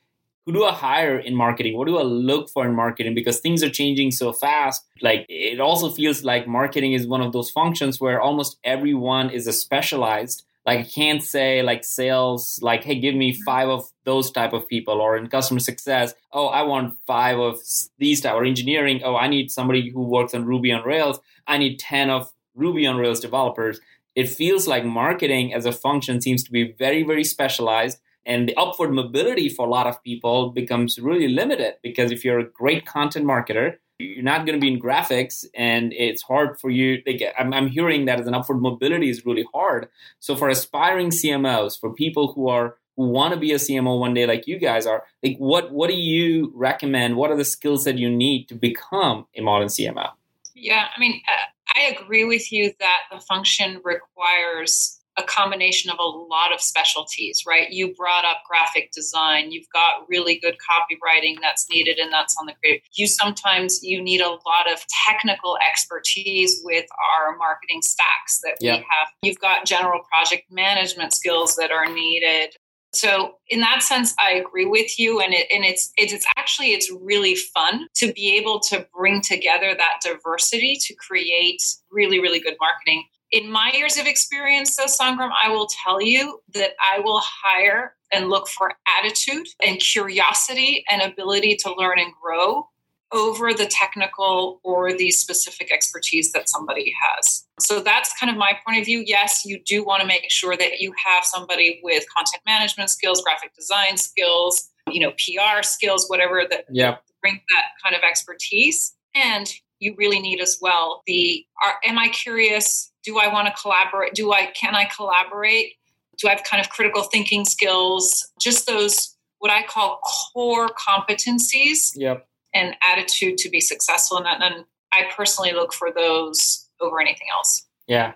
who 0.46 0.52
do 0.52 0.64
I 0.64 0.72
hire 0.72 1.18
in 1.18 1.34
marketing? 1.34 1.76
What 1.76 1.86
do 1.86 1.98
I 1.98 2.02
look 2.02 2.48
for 2.48 2.64
in 2.64 2.74
marketing? 2.74 3.14
Because 3.14 3.40
things 3.40 3.62
are 3.62 3.68
changing 3.70 4.10
so 4.10 4.32
fast. 4.32 4.84
Like 5.02 5.26
it 5.28 5.60
also 5.60 5.90
feels 5.90 6.24
like 6.24 6.48
marketing 6.48 6.92
is 6.92 7.06
one 7.06 7.20
of 7.20 7.32
those 7.32 7.50
functions 7.50 8.00
where 8.00 8.20
almost 8.20 8.58
everyone 8.64 9.30
is 9.30 9.46
a 9.46 9.52
specialized. 9.52 10.44
Like 10.66 10.80
I 10.80 10.82
can't 10.84 11.22
say 11.22 11.62
like 11.62 11.84
sales, 11.84 12.58
like, 12.62 12.84
hey, 12.84 12.98
give 12.98 13.14
me 13.14 13.32
mm-hmm. 13.32 13.42
five 13.42 13.68
of 13.68 13.90
those 14.04 14.30
type 14.30 14.52
of 14.52 14.68
people, 14.68 15.00
or 15.00 15.16
in 15.16 15.28
customer 15.28 15.60
success, 15.60 16.14
oh, 16.32 16.46
I 16.46 16.62
want 16.62 16.96
five 17.06 17.38
of 17.38 17.58
these 17.98 18.20
type, 18.20 18.34
or 18.34 18.44
engineering, 18.44 19.02
oh, 19.04 19.16
I 19.16 19.28
need 19.28 19.50
somebody 19.50 19.90
who 19.90 20.02
works 20.02 20.34
on 20.34 20.44
Ruby 20.44 20.72
on 20.72 20.84
Rails. 20.84 21.20
I 21.46 21.58
need 21.58 21.78
10 21.78 22.10
of 22.10 22.30
Ruby 22.60 22.86
on 22.86 22.96
Rails 22.96 23.20
developers. 23.20 23.80
It 24.14 24.28
feels 24.28 24.68
like 24.68 24.84
marketing 24.84 25.54
as 25.54 25.66
a 25.66 25.72
function 25.72 26.20
seems 26.20 26.42
to 26.44 26.52
be 26.52 26.72
very, 26.72 27.02
very 27.02 27.24
specialized 27.24 27.98
and 28.26 28.48
the 28.48 28.56
upward 28.56 28.92
mobility 28.92 29.48
for 29.48 29.66
a 29.66 29.70
lot 29.70 29.86
of 29.86 30.02
people 30.02 30.50
becomes 30.50 30.98
really 30.98 31.28
limited 31.28 31.74
because 31.82 32.10
if 32.10 32.24
you're 32.24 32.38
a 32.38 32.44
great 32.44 32.86
content 32.86 33.26
marketer 33.26 33.76
you're 33.98 34.22
not 34.22 34.46
going 34.46 34.58
to 34.58 34.60
be 34.60 34.72
in 34.72 34.80
graphics 34.80 35.44
and 35.54 35.92
it's 35.92 36.22
hard 36.22 36.58
for 36.58 36.70
you 36.70 37.02
like, 37.06 37.22
I'm, 37.38 37.52
I'm 37.52 37.68
hearing 37.68 38.06
that 38.06 38.20
as 38.20 38.26
an 38.26 38.34
upward 38.34 38.60
mobility 38.60 39.10
is 39.10 39.24
really 39.24 39.46
hard 39.52 39.88
so 40.20 40.36
for 40.36 40.48
aspiring 40.48 41.10
cmos 41.10 41.78
for 41.78 41.92
people 41.92 42.32
who 42.32 42.48
are 42.48 42.76
who 42.96 43.08
want 43.08 43.32
to 43.34 43.40
be 43.40 43.52
a 43.52 43.56
cmo 43.56 43.98
one 43.98 44.14
day 44.14 44.26
like 44.26 44.46
you 44.46 44.58
guys 44.58 44.86
are 44.86 45.04
like 45.22 45.36
what 45.38 45.72
what 45.72 45.90
do 45.90 45.96
you 45.96 46.52
recommend 46.54 47.16
what 47.16 47.30
are 47.30 47.36
the 47.36 47.44
skills 47.44 47.84
that 47.84 47.98
you 47.98 48.10
need 48.10 48.48
to 48.48 48.54
become 48.54 49.26
a 49.36 49.40
modern 49.40 49.68
cmo 49.68 50.10
yeah 50.54 50.88
i 50.94 51.00
mean 51.00 51.20
uh, 51.28 51.46
i 51.76 51.82
agree 51.82 52.24
with 52.24 52.50
you 52.52 52.72
that 52.80 53.00
the 53.10 53.20
function 53.20 53.80
requires 53.84 55.00
a 55.20 55.22
combination 55.24 55.90
of 55.90 55.98
a 55.98 56.02
lot 56.02 56.52
of 56.52 56.60
specialties, 56.60 57.42
right? 57.46 57.70
You 57.70 57.94
brought 57.94 58.24
up 58.24 58.38
graphic 58.48 58.90
design. 58.92 59.50
You've 59.52 59.68
got 59.72 60.08
really 60.08 60.38
good 60.38 60.56
copywriting 60.56 61.36
that's 61.40 61.66
needed 61.70 61.98
and 61.98 62.12
that's 62.12 62.36
on 62.40 62.46
the 62.46 62.54
creative. 62.62 62.82
You 62.94 63.06
sometimes 63.06 63.80
you 63.82 64.02
need 64.02 64.20
a 64.20 64.28
lot 64.28 64.70
of 64.72 64.80
technical 65.06 65.58
expertise 65.68 66.60
with 66.64 66.86
our 67.18 67.36
marketing 67.36 67.82
stacks 67.82 68.40
that 68.44 68.56
yep. 68.60 68.78
we 68.78 68.86
have. 68.90 69.08
You've 69.22 69.40
got 69.40 69.66
general 69.66 70.00
project 70.10 70.44
management 70.50 71.12
skills 71.12 71.56
that 71.56 71.70
are 71.70 71.92
needed. 71.92 72.54
So 72.92 73.34
in 73.48 73.60
that 73.60 73.82
sense, 73.82 74.14
I 74.18 74.32
agree 74.32 74.66
with 74.66 74.98
you, 74.98 75.20
and 75.20 75.32
it, 75.32 75.46
and 75.54 75.64
it's, 75.64 75.92
it's 75.96 76.12
it's 76.12 76.26
actually 76.36 76.72
it's 76.72 76.90
really 77.00 77.36
fun 77.36 77.86
to 77.96 78.12
be 78.12 78.36
able 78.36 78.58
to 78.60 78.86
bring 78.96 79.20
together 79.20 79.74
that 79.76 80.00
diversity 80.02 80.76
to 80.80 80.94
create 80.94 81.62
really 81.90 82.20
really 82.20 82.40
good 82.40 82.56
marketing. 82.60 83.04
In 83.30 83.48
my 83.50 83.70
years 83.72 83.96
of 83.96 84.06
experience, 84.06 84.74
though, 84.74 84.86
Sangram, 84.86 85.30
I 85.40 85.50
will 85.50 85.68
tell 85.84 86.02
you 86.02 86.40
that 86.54 86.70
I 86.80 86.98
will 86.98 87.22
hire 87.24 87.94
and 88.12 88.28
look 88.28 88.48
for 88.48 88.72
attitude 88.98 89.46
and 89.64 89.78
curiosity 89.78 90.84
and 90.90 91.00
ability 91.00 91.56
to 91.60 91.74
learn 91.76 92.00
and 92.00 92.12
grow 92.20 92.66
over 93.12 93.52
the 93.52 93.66
technical 93.66 94.60
or 94.62 94.92
the 94.92 95.10
specific 95.10 95.72
expertise 95.72 96.32
that 96.32 96.48
somebody 96.48 96.94
has. 97.02 97.44
So 97.58 97.80
that's 97.80 98.16
kind 98.18 98.30
of 98.30 98.36
my 98.36 98.52
point 98.66 98.78
of 98.78 98.84
view. 98.84 99.02
Yes, 99.04 99.42
you 99.44 99.60
do 99.66 99.84
want 99.84 100.00
to 100.00 100.06
make 100.06 100.30
sure 100.30 100.56
that 100.56 100.80
you 100.80 100.92
have 101.04 101.24
somebody 101.24 101.80
with 101.82 102.04
content 102.14 102.42
management 102.46 102.90
skills, 102.90 103.22
graphic 103.22 103.54
design 103.54 103.96
skills, 103.96 104.70
you 104.88 105.00
know, 105.00 105.10
PR 105.12 105.62
skills, 105.62 106.06
whatever 106.08 106.44
that 106.48 106.64
yeah. 106.70 106.96
bring 107.20 107.40
that 107.50 107.64
kind 107.82 107.96
of 107.96 108.02
expertise. 108.08 108.94
And 109.14 109.52
you 109.80 109.94
really 109.98 110.20
need 110.20 110.40
as 110.40 110.58
well 110.60 111.02
the 111.06 111.44
are, 111.64 111.74
am 111.84 111.98
I 111.98 112.08
curious 112.08 112.92
do 113.02 113.18
I 113.18 113.32
want 113.32 113.48
to 113.48 113.54
collaborate? 113.60 114.14
Do 114.14 114.32
I 114.32 114.46
can 114.54 114.74
I 114.74 114.84
collaborate? 114.84 115.72
Do 116.18 116.28
I 116.28 116.32
have 116.32 116.44
kind 116.44 116.62
of 116.62 116.68
critical 116.68 117.04
thinking 117.04 117.44
skills? 117.44 118.30
Just 118.38 118.66
those 118.66 119.16
what 119.38 119.50
I 119.50 119.62
call 119.62 120.00
core 120.32 120.68
competencies 120.68 121.92
yep. 121.96 122.28
And 122.54 122.76
attitude 122.82 123.38
to 123.38 123.48
be 123.48 123.60
successful 123.60 124.18
in 124.18 124.24
that. 124.24 124.42
And 124.42 124.64
I 124.92 125.04
personally 125.14 125.52
look 125.52 125.72
for 125.72 125.90
those 125.94 126.68
over 126.80 127.00
anything 127.00 127.28
else. 127.32 127.66
Yeah. 127.86 128.12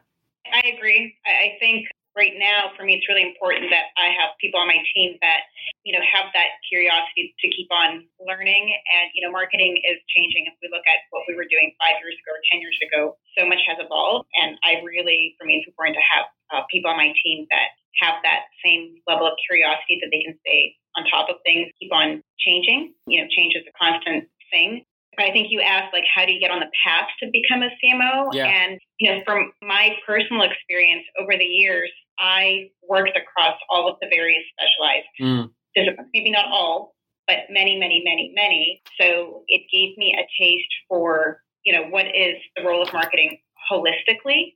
I 0.53 0.69
agree. 0.77 1.17
I 1.27 1.57
think 1.59 1.87
right 2.17 2.39
now 2.39 2.71
for 2.79 2.87
me 2.87 2.95
it's 2.95 3.07
really 3.11 3.27
important 3.27 3.71
that 3.71 3.91
i 3.99 4.11
have 4.15 4.31
people 4.39 4.59
on 4.59 4.71
my 4.71 4.79
team 4.95 5.19
that 5.21 5.51
you 5.83 5.91
know 5.91 6.03
have 6.07 6.31
that 6.31 6.63
curiosity 6.67 7.35
to 7.43 7.51
keep 7.51 7.67
on 7.75 8.07
learning 8.23 8.71
and 8.71 9.11
you 9.15 9.23
know 9.23 9.31
marketing 9.31 9.75
is 9.83 9.99
changing 10.15 10.47
if 10.47 10.55
we 10.63 10.71
look 10.71 10.87
at 10.87 11.03
what 11.11 11.27
we 11.27 11.35
were 11.35 11.47
doing 11.51 11.75
five 11.83 11.99
years 11.99 12.15
ago 12.23 12.31
or 12.31 12.41
ten 12.51 12.63
years 12.63 12.79
ago 12.87 13.19
so 13.35 13.43
much 13.43 13.59
has 13.67 13.77
evolved 13.83 14.27
and 14.39 14.57
i 14.63 14.79
really 14.87 15.35
for 15.39 15.45
me 15.45 15.59
it's 15.59 15.67
important 15.67 15.99
to 15.99 16.05
have 16.07 16.27
uh, 16.55 16.63
people 16.71 16.87
on 16.87 16.97
my 16.97 17.11
team 17.23 17.47
that 17.51 17.75
have 17.99 18.19
that 18.23 18.51
same 18.63 18.95
level 19.07 19.27
of 19.27 19.35
curiosity 19.47 19.99
that 19.99 20.11
they 20.11 20.23
can 20.23 20.39
stay 20.47 20.75
on 20.97 21.05
top 21.11 21.29
of 21.29 21.37
things 21.45 21.71
keep 21.81 21.93
on 21.93 22.23
changing 22.39 22.95
you 23.07 23.21
know 23.21 23.29
change 23.31 23.55
is 23.55 23.63
a 23.69 23.75
constant 23.79 24.29
thing 24.51 24.85
I 25.19 25.31
think 25.31 25.49
you 25.51 25.61
asked 25.61 25.93
like 25.93 26.05
how 26.13 26.27
do 26.27 26.33
you 26.33 26.41
get 26.41 26.51
on 26.51 26.61
the 26.61 26.71
path 26.85 27.09
to 27.21 27.31
become 27.33 27.63
a 27.63 27.71
CMO? 27.79 28.33
Yeah. 28.33 28.47
And 28.47 28.81
you 28.99 29.11
know, 29.11 29.21
from 29.25 29.53
my 29.63 29.97
personal 30.07 30.43
experience 30.43 31.05
over 31.21 31.37
the 31.37 31.45
years, 31.45 31.91
I 32.19 32.71
worked 32.89 33.17
across 33.17 33.57
all 33.71 33.89
of 33.89 33.97
the 34.01 34.09
various 34.09 34.43
specialized 34.55 35.07
mm. 35.21 35.51
disciplines. 35.75 36.11
Maybe 36.15 36.31
not 36.31 36.47
all, 36.47 36.95
but 37.27 37.51
many, 37.51 37.79
many, 37.79 38.03
many, 38.05 38.33
many. 38.35 38.83
So 39.01 39.43
it 39.49 39.63
gave 39.73 39.97
me 39.97 40.15
a 40.19 40.25
taste 40.41 40.73
for 40.89 41.41
you 41.65 41.73
know 41.73 41.89
what 41.89 42.07
is 42.07 42.37
the 42.57 42.65
role 42.65 42.83
of 42.83 42.93
marketing 42.93 43.39
holistically, 43.71 44.55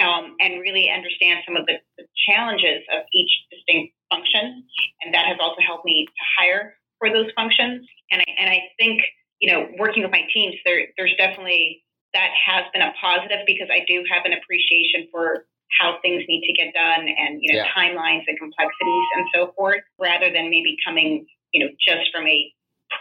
um, 0.00 0.36
and 0.40 0.60
really 0.60 0.90
understand 0.90 1.40
some 1.46 1.56
of 1.56 1.66
the, 1.66 1.74
the 1.98 2.04
challenges 2.28 2.82
of 2.92 3.04
each 3.14 3.30
distinct 3.50 3.94
function. 4.12 4.68
And 5.00 5.14
that 5.14 5.24
has 5.24 5.38
also 5.40 5.64
helped 5.64 5.88
me 5.88 6.04
to 6.04 6.24
hire 6.36 6.76
for 7.00 7.08
those 7.08 7.32
functions. 7.34 7.88
And 8.12 8.20
I, 8.20 8.28
and 8.36 8.50
I 8.50 8.68
think 8.76 9.00
you 9.42 9.50
know, 9.50 9.66
working 9.76 10.04
with 10.04 10.12
my 10.12 10.22
teams, 10.32 10.54
there, 10.64 10.86
there's 10.96 11.12
definitely 11.18 11.82
that 12.14 12.30
has 12.30 12.64
been 12.72 12.80
a 12.80 12.94
positive 13.02 13.42
because 13.44 13.68
I 13.72 13.84
do 13.88 14.04
have 14.08 14.22
an 14.24 14.32
appreciation 14.32 15.08
for 15.10 15.44
how 15.80 15.98
things 16.00 16.22
need 16.28 16.46
to 16.46 16.52
get 16.52 16.72
done 16.72 17.08
and 17.08 17.40
you 17.40 17.52
know 17.52 17.64
yeah. 17.64 17.72
timelines 17.74 18.22
and 18.28 18.38
complexities 18.38 19.06
and 19.16 19.26
so 19.34 19.52
forth, 19.58 19.82
rather 19.98 20.30
than 20.30 20.48
maybe 20.48 20.76
coming 20.86 21.26
you 21.52 21.64
know 21.64 21.70
just 21.82 22.06
from 22.14 22.26
a 22.28 22.52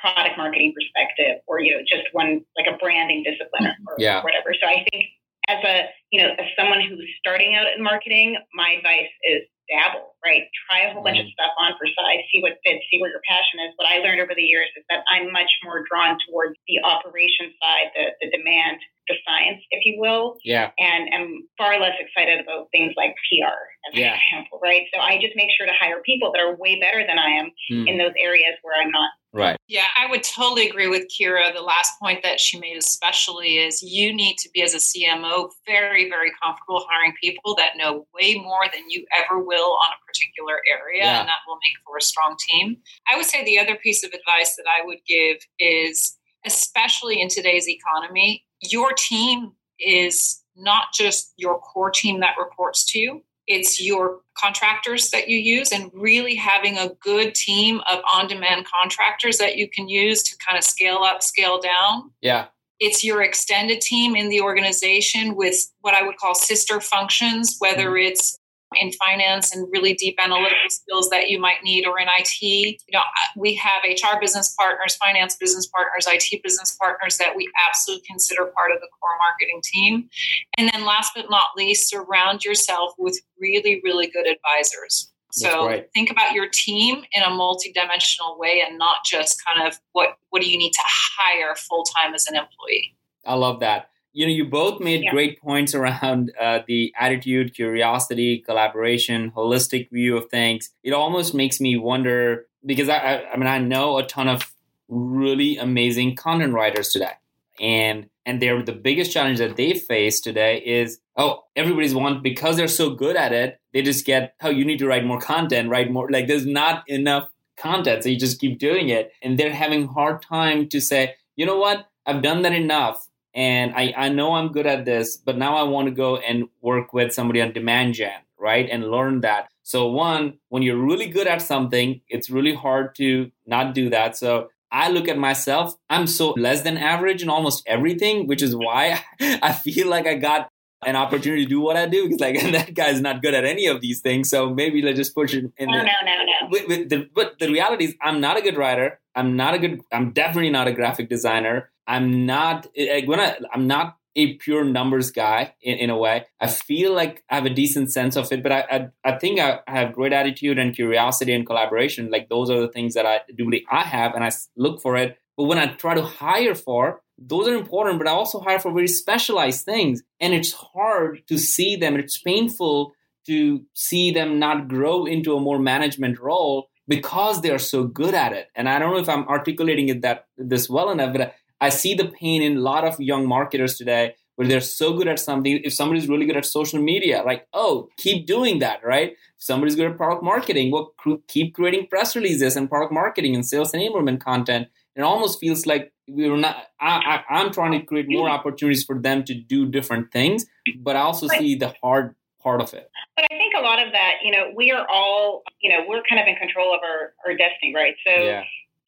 product 0.02 0.38
marketing 0.38 0.74
perspective 0.74 1.44
or 1.46 1.60
you 1.60 1.76
know 1.76 1.84
just 1.86 2.10
one 2.14 2.42
like 2.58 2.66
a 2.66 2.78
branding 2.78 3.22
discipline 3.22 3.70
or, 3.86 3.94
mm-hmm. 3.94 4.02
yeah. 4.02 4.24
whatever. 4.24 4.56
So 4.58 4.66
I 4.66 4.84
think 4.90 5.14
as 5.48 5.62
a 5.64 5.94
you 6.10 6.24
know 6.24 6.34
as 6.40 6.48
someone 6.58 6.82
who's 6.82 7.06
starting 7.20 7.54
out 7.54 7.68
in 7.76 7.84
marketing, 7.84 8.38
my 8.56 8.82
advice 8.82 9.14
is 9.30 9.46
dabble 9.70 10.12
right? 10.22 10.46
Try 10.70 10.86
a 10.86 10.94
whole 10.94 11.02
bunch 11.02 11.18
of 11.18 11.26
mm-hmm. 11.26 11.38
stuff 11.38 11.54
on 11.58 11.74
for 11.78 11.90
size, 11.98 12.22
see 12.30 12.42
what 12.46 12.62
fits, 12.62 12.86
see 12.90 13.02
where 13.02 13.10
your 13.10 13.26
passion 13.26 13.58
is. 13.66 13.74
What 13.76 13.90
I 13.90 14.00
learned 14.06 14.22
over 14.22 14.38
the 14.38 14.46
years 14.46 14.70
is 14.78 14.86
that 14.90 15.02
I'm 15.10 15.34
much 15.34 15.50
more 15.66 15.84
drawn 15.90 16.18
towards 16.30 16.56
the 16.70 16.82
operation 16.86 17.50
side, 17.58 17.90
the, 17.98 18.06
the 18.22 18.30
demand, 18.30 18.78
the 19.12 19.20
science, 19.28 19.62
if 19.72 19.86
you 19.86 20.00
will. 20.00 20.38
Yeah. 20.44 20.72
And 20.80 21.14
am 21.14 21.48
far 21.58 21.80
less 21.80 21.96
excited 22.00 22.40
about 22.40 22.68
things 22.72 22.94
like 22.96 23.16
PR, 23.28 23.60
as 23.90 24.00
yeah. 24.00 24.14
an 24.14 24.20
example, 24.24 24.60
right? 24.64 24.88
So 24.94 25.02
I 25.02 25.20
just 25.20 25.36
make 25.36 25.50
sure 25.58 25.68
to 25.68 25.74
hire 25.78 26.02
people 26.06 26.32
that 26.32 26.40
are 26.40 26.56
way 26.56 26.80
better 26.80 27.04
than 27.06 27.20
I 27.20 27.30
am 27.30 27.52
mm. 27.72 27.88
in 27.88 27.98
those 27.98 28.14
areas 28.20 28.56
where 28.62 28.76
I'm 28.80 28.92
not. 28.92 29.12
Right. 29.34 29.58
Yeah, 29.68 29.86
I 29.98 30.10
would 30.10 30.24
totally 30.24 30.68
agree 30.68 30.88
with 30.88 31.08
Kira. 31.08 31.54
The 31.54 31.62
last 31.62 31.98
point 32.02 32.22
that 32.22 32.40
she 32.40 32.60
made, 32.60 32.76
especially, 32.76 33.60
is 33.60 33.82
you 33.82 34.14
need 34.14 34.38
to 34.40 34.50
be, 34.54 34.62
as 34.62 34.74
a 34.74 34.78
CMO, 34.78 35.50
very, 35.66 36.10
very 36.10 36.32
comfortable 36.44 36.86
hiring 36.90 37.14
people 37.22 37.56
that 37.56 37.78
know 37.78 38.06
way 38.14 38.36
more 38.36 38.66
than 38.74 38.90
you 38.90 39.06
ever 39.16 39.42
will 39.42 39.72
on 39.72 39.94
a 39.94 40.06
particular 40.06 40.60
area, 40.70 41.06
yeah. 41.06 41.20
and 41.22 41.30
that 41.30 41.40
will 41.48 41.56
make 41.56 41.78
for 41.86 41.96
a 41.98 42.02
strong 42.02 42.36
team. 42.50 42.78
I 43.12 43.16
would 43.16 43.26
say 43.26 43.46
the 43.46 43.58
other 43.58 43.76
piece 43.76 44.04
of 44.04 44.12
advice 44.12 44.58
that 44.58 44.66
I 44.68 44.86
would 44.86 45.00
give 45.08 45.38
is, 45.60 46.18
especially 46.46 47.22
in 47.22 47.30
today's 47.30 47.70
economy, 47.70 48.44
your 48.62 48.92
team 48.94 49.52
is 49.80 50.42
not 50.56 50.88
just 50.94 51.34
your 51.38 51.60
core 51.60 51.92
team 51.92 52.20
that 52.20 52.36
reports 52.38 52.86
to 52.92 53.00
you 53.00 53.24
it's 53.48 53.82
your 53.84 54.22
contractors 54.38 55.10
that 55.10 55.28
you 55.28 55.38
use 55.38 55.72
and 55.72 55.92
really 55.94 56.36
having 56.36 56.78
a 56.78 56.90
good 57.02 57.34
team 57.34 57.82
of 57.92 58.00
on-demand 58.14 58.66
contractors 58.66 59.38
that 59.40 59.58
you 59.58 59.68
can 59.68 59.90
use 59.90 60.24
to 60.24 60.38
kind 60.38 60.58
of 60.58 60.64
scale 60.64 61.00
up 61.00 61.24
scale 61.24 61.60
down 61.60 62.12
yeah 62.22 62.46
it's 62.80 63.04
your 63.04 63.22
extended 63.22 63.82
team 63.82 64.16
in 64.16 64.30
the 64.30 64.42
organization 64.42 65.36
with 65.36 65.56
what 65.82 65.94
i 65.94 66.04
would 66.06 66.18
call 66.18 66.36
sister 66.36 66.80
functions 66.80 67.56
whether 67.60 67.90
mm-hmm. 67.90 68.12
it's 68.12 68.38
in 68.76 68.92
finance 68.94 69.54
and 69.54 69.68
really 69.72 69.94
deep 69.94 70.16
analytical 70.20 70.70
skills 70.70 71.10
that 71.10 71.30
you 71.30 71.40
might 71.40 71.64
need 71.64 71.86
or 71.86 72.00
in 72.00 72.08
IT. 72.08 72.42
You 72.42 72.78
know, 72.94 73.02
we 73.36 73.56
have 73.56 73.84
HR 73.86 74.20
business 74.20 74.56
partners, 74.58 74.96
finance 74.96 75.36
business 75.36 75.68
partners, 75.68 76.08
IT 76.08 76.42
business 76.44 76.78
partners 76.82 77.18
that 77.18 77.36
we 77.36 77.50
absolutely 77.68 78.06
consider 78.08 78.46
part 78.46 78.72
of 78.72 78.80
the 78.80 78.88
core 79.00 79.18
marketing 79.20 79.62
team. 79.64 80.10
And 80.58 80.70
then 80.72 80.86
last 80.86 81.12
but 81.16 81.26
not 81.30 81.50
least, 81.58 81.90
surround 81.90 82.46
yourself 82.46 82.94
with 82.98 83.20
really, 83.40 83.82
really 83.84 84.08
good 84.08 84.28
advisors. 84.28 85.12
So 85.34 85.82
think 85.94 86.12
about 86.12 86.34
your 86.34 86.50
team 86.52 87.04
in 87.14 87.24
a 87.24 87.30
multidimensional 87.30 88.38
way 88.38 88.64
and 88.68 88.78
not 88.78 89.06
just 89.06 89.42
kind 89.46 89.66
of 89.66 89.80
what 89.94 90.18
what 90.30 90.42
do 90.42 90.50
you 90.50 90.58
need 90.58 90.74
to 90.74 90.82
hire 90.84 91.56
full 91.56 91.84
time 91.84 92.14
as 92.14 92.28
an 92.28 92.36
employee. 92.36 92.98
I 93.26 93.36
love 93.36 93.62
that 93.62 93.91
you 94.14 94.26
know 94.26 94.32
you 94.32 94.46
both 94.46 94.82
made 94.82 95.04
yeah. 95.04 95.12
great 95.12 95.42
points 95.42 95.74
around 95.76 96.32
uh, 96.40 96.60
the 96.68 96.94
attitude 97.00 97.54
curiosity 97.54 98.40
collaboration 98.40 99.32
holistic 99.32 99.90
view 99.92 100.18
of 100.18 100.30
things. 100.30 100.72
It 100.84 100.94
almost 100.94 101.34
makes 101.34 101.60
me 101.60 101.78
wonder 101.78 102.46
because 102.66 102.90
I, 102.90 102.98
I, 102.98 103.32
I 103.32 103.38
mean 103.38 103.48
i 103.48 103.58
know 103.58 103.98
a 103.98 104.06
ton 104.06 104.28
of 104.28 104.52
really 104.88 105.58
amazing 105.58 106.16
content 106.16 106.54
writers 106.54 106.90
today. 106.90 107.14
And 107.60 108.10
and 108.26 108.42
they're 108.42 108.62
the 108.62 108.74
biggest 108.74 109.12
challenge 109.12 109.40
that 109.40 109.56
they 109.56 109.74
face 109.74 110.20
today 110.20 110.62
is 110.66 111.00
oh 111.18 111.44
everybody's 111.56 111.96
want 111.96 112.24
because 112.24 112.58
they're 112.58 112.68
so 112.68 112.92
good 112.92 113.16
at 113.16 113.32
it 113.32 113.60
they 113.74 113.82
just 113.82 114.06
get 114.06 114.36
oh 114.42 114.50
you 114.50 114.66
need 114.66 114.80
to 114.80 114.88
write 114.88 115.06
more 115.06 115.20
content 115.20 115.70
write 115.70 115.92
more 115.92 116.10
like 116.10 116.28
there's 116.28 116.46
not 116.46 116.84
enough 116.88 117.30
content 117.58 118.04
so 118.04 118.10
you 118.10 118.18
just 118.18 118.40
keep 118.40 118.60
doing 118.60 118.90
it. 118.90 119.12
And 119.22 119.38
they're 119.38 119.54
having 119.54 119.88
hard 119.88 120.22
time 120.22 120.68
to 120.70 120.82
say 120.82 121.16
you 121.36 121.46
know 121.46 121.58
what? 121.58 121.88
I've 122.06 122.22
done 122.22 122.42
that 122.42 122.54
enough 122.54 123.08
and 123.34 123.74
I, 123.76 123.94
I 123.96 124.10
know 124.10 124.34
I'm 124.34 124.52
good 124.52 124.68
at 124.68 124.86
this, 124.86 125.18
but 125.18 125.38
now 125.38 125.56
I 125.56 125.64
want 125.64 125.88
to 125.88 125.94
go 125.94 126.18
and 126.18 126.50
work 126.62 126.94
with 126.94 127.14
somebody 127.14 127.42
on 127.42 127.54
demand 127.54 127.94
gen, 127.94 128.20
right? 128.38 128.68
And 128.70 128.92
learn 128.92 129.22
that. 129.22 129.50
So 129.64 129.88
one, 129.88 130.40
when 130.50 130.64
you're 130.64 130.78
really 130.78 131.08
good 131.08 131.28
at 131.28 131.42
something, 131.42 132.02
it's 132.10 132.30
really 132.30 132.54
hard 132.54 132.96
to 132.96 133.32
not 133.46 133.74
do 133.74 133.90
that. 133.90 134.18
So 134.18 134.50
I 134.72 134.90
look 134.90 135.08
at 135.08 135.18
myself, 135.18 135.76
I'm 135.90 136.08
so 136.08 136.32
less 136.32 136.62
than 136.62 136.78
average 136.78 137.22
in 137.22 137.30
almost 137.30 137.64
everything, 137.68 138.28
which 138.28 138.42
is 138.42 138.56
why 138.56 139.04
I 139.22 139.54
feel 139.54 139.88
like 139.88 140.08
I 140.08 140.16
got 140.16 140.50
an 140.84 140.96
opportunity 140.96 141.44
to 141.44 141.50
do 141.50 141.60
what 141.60 141.78
I 141.78 141.86
do 141.86 142.06
because 142.06 142.20
like 142.20 142.42
that 142.52 142.74
guy's 142.74 143.02
not 143.02 143.22
good 143.22 143.34
at 143.34 143.46
any 143.46 143.68
of 143.68 143.82
these 143.82 144.02
things. 144.02 144.30
So 144.30 144.50
maybe 144.54 144.82
let's 144.82 144.98
just 144.98 145.14
push 145.14 145.34
it 145.34 145.52
in. 145.58 145.70
Oh, 145.70 145.72
no, 145.72 145.78
the, 145.80 145.84
no, 145.84 145.92
no, 146.06 146.24
no. 146.24 146.50
With, 146.50 146.68
with 146.68 146.90
the, 146.90 147.10
but 147.14 147.38
the 147.40 147.52
reality 147.52 147.86
is, 147.86 147.96
I'm 148.02 148.20
not 148.20 148.38
a 148.38 148.42
good 148.42 148.58
writer. 148.58 149.00
I'm 149.16 149.36
not 149.36 149.54
a 149.54 149.60
good. 149.60 149.82
I'm 149.92 150.12
definitely 150.12 150.50
not 150.50 150.68
a 150.68 150.72
graphic 150.72 151.10
designer. 151.10 151.70
I'm 151.92 152.26
not 152.26 152.68
like 152.78 153.06
when 153.06 153.20
I 153.20 153.38
I'm 153.54 153.68
not 153.68 153.98
a 154.16 154.36
pure 154.36 154.64
numbers 154.64 155.12
guy 155.12 155.54
in, 155.62 155.78
in 155.78 155.90
a 155.90 155.98
way. 155.98 156.26
I 156.40 156.48
feel 156.48 156.94
like 156.94 157.24
I 157.30 157.36
have 157.36 157.46
a 157.46 157.50
decent 157.50 157.92
sense 157.92 158.16
of 158.16 158.32
it, 158.32 158.42
but 158.42 158.54
I 158.54 158.62
I, 158.72 158.88
I 159.04 159.18
think 159.20 159.42
I, 159.42 159.60
have 159.68 159.94
great 159.94 160.14
attitude 160.14 160.58
and 160.58 160.74
curiosity 160.74 161.34
and 161.34 161.46
collaboration. 161.46 162.10
Like 162.10 162.30
those 162.30 162.50
are 162.50 162.62
the 162.62 162.70
things 162.70 162.94
that 162.94 163.06
I 163.06 163.20
do 163.38 163.52
I 163.70 163.84
have, 163.84 164.14
and 164.16 164.24
I 164.24 164.32
look 164.56 164.82
for 164.82 164.96
it. 164.96 165.18
But 165.36 165.46
when 165.46 165.58
I 165.58 165.68
try 165.74 165.94
to 165.96 166.02
hire 166.02 166.56
for, 166.56 167.02
those 167.18 167.48
are 167.50 167.56
important, 167.56 167.98
but 167.98 168.08
I 168.08 168.12
also 168.12 168.40
hire 168.40 168.60
for 168.60 168.72
very 168.72 168.88
specialized 168.88 169.66
things, 169.66 170.02
and 170.22 170.34
it's 170.34 170.54
hard 170.54 171.24
to 171.28 171.38
see 171.38 171.76
them. 171.76 171.98
It's 171.98 172.22
painful 172.22 172.94
to 173.28 173.66
see 173.74 174.12
them 174.12 174.40
not 174.40 174.70
grow 174.70 175.06
into 175.06 175.36
a 175.36 175.42
more 175.42 175.60
management 175.60 176.20
role 176.20 176.70
because 176.88 177.42
they 177.42 177.52
are 177.52 177.60
so 177.60 177.84
good 177.84 178.14
at 178.14 178.34
it. 178.34 178.48
And 178.56 178.68
I 178.68 178.80
don't 178.80 178.92
know 178.94 179.00
if 179.00 179.10
I'm 179.10 179.28
articulating 179.28 179.90
it 179.90 180.02
that 180.02 180.26
this 180.38 180.70
well 180.70 180.90
enough, 180.90 181.14
but 181.14 181.36
I 181.62 181.70
see 181.70 181.94
the 181.94 182.08
pain 182.08 182.42
in 182.42 182.58
a 182.58 182.60
lot 182.60 182.84
of 182.84 183.00
young 183.00 183.28
marketers 183.28 183.78
today 183.78 184.16
where 184.36 184.48
they're 184.48 184.60
so 184.60 184.94
good 184.94 185.08
at 185.08 185.20
something. 185.20 185.62
If 185.64 185.74
somebody's 185.74 186.10
really 186.10 186.26
good 186.26 186.36
at 186.36 186.48
social 186.48 186.82
media, 186.82 187.22
like, 187.24 187.48
oh, 187.54 187.90
keep 187.98 188.26
doing 188.26 188.58
that, 188.60 188.84
right? 188.84 189.12
If 189.12 189.18
somebody's 189.38 189.76
good 189.76 189.92
at 189.92 189.98
product 189.98 190.24
marketing, 190.24 190.72
well, 190.72 190.94
keep 191.28 191.54
creating 191.54 191.88
press 191.88 192.16
releases 192.16 192.56
and 192.56 192.68
product 192.68 192.92
marketing 192.92 193.36
and 193.36 193.46
sales 193.46 193.72
enablement 193.74 194.20
content. 194.20 194.70
It 194.96 195.04
almost 195.04 195.40
feels 195.40 195.68
like 195.68 195.94
we're 196.08 196.36
not. 196.36 196.58
I, 196.80 197.22
I, 197.30 197.36
I'm 197.38 197.54
trying 197.54 197.80
to 197.80 197.86
create 197.86 198.08
more 198.10 198.30
opportunities 198.30 198.84
for 198.84 199.00
them 199.00 199.24
to 199.26 199.34
do 199.36 199.68
different 199.70 200.12
things, 200.12 200.46
but 200.80 200.96
I 200.96 201.02
also 201.02 201.28
see 201.28 201.56
the 201.56 201.74
hard 201.82 202.16
part 202.42 202.62
of 202.62 202.74
it. 202.74 202.90
But 203.16 203.26
I 203.32 203.38
think 203.38 203.54
a 203.56 203.62
lot 203.62 203.86
of 203.86 203.94
that, 203.94 204.14
you 204.24 204.32
know, 204.32 204.52
we 204.56 204.72
are 204.72 204.86
all, 204.90 205.44
you 205.62 205.70
know, 205.70 205.86
we're 205.88 206.02
kind 206.10 206.20
of 206.20 206.28
in 206.28 206.36
control 206.36 206.74
of 206.74 206.82
our, 206.84 207.14
our 207.26 207.38
destiny, 207.38 207.74
right? 207.76 207.94
So 208.06 208.12
yeah 208.12 208.44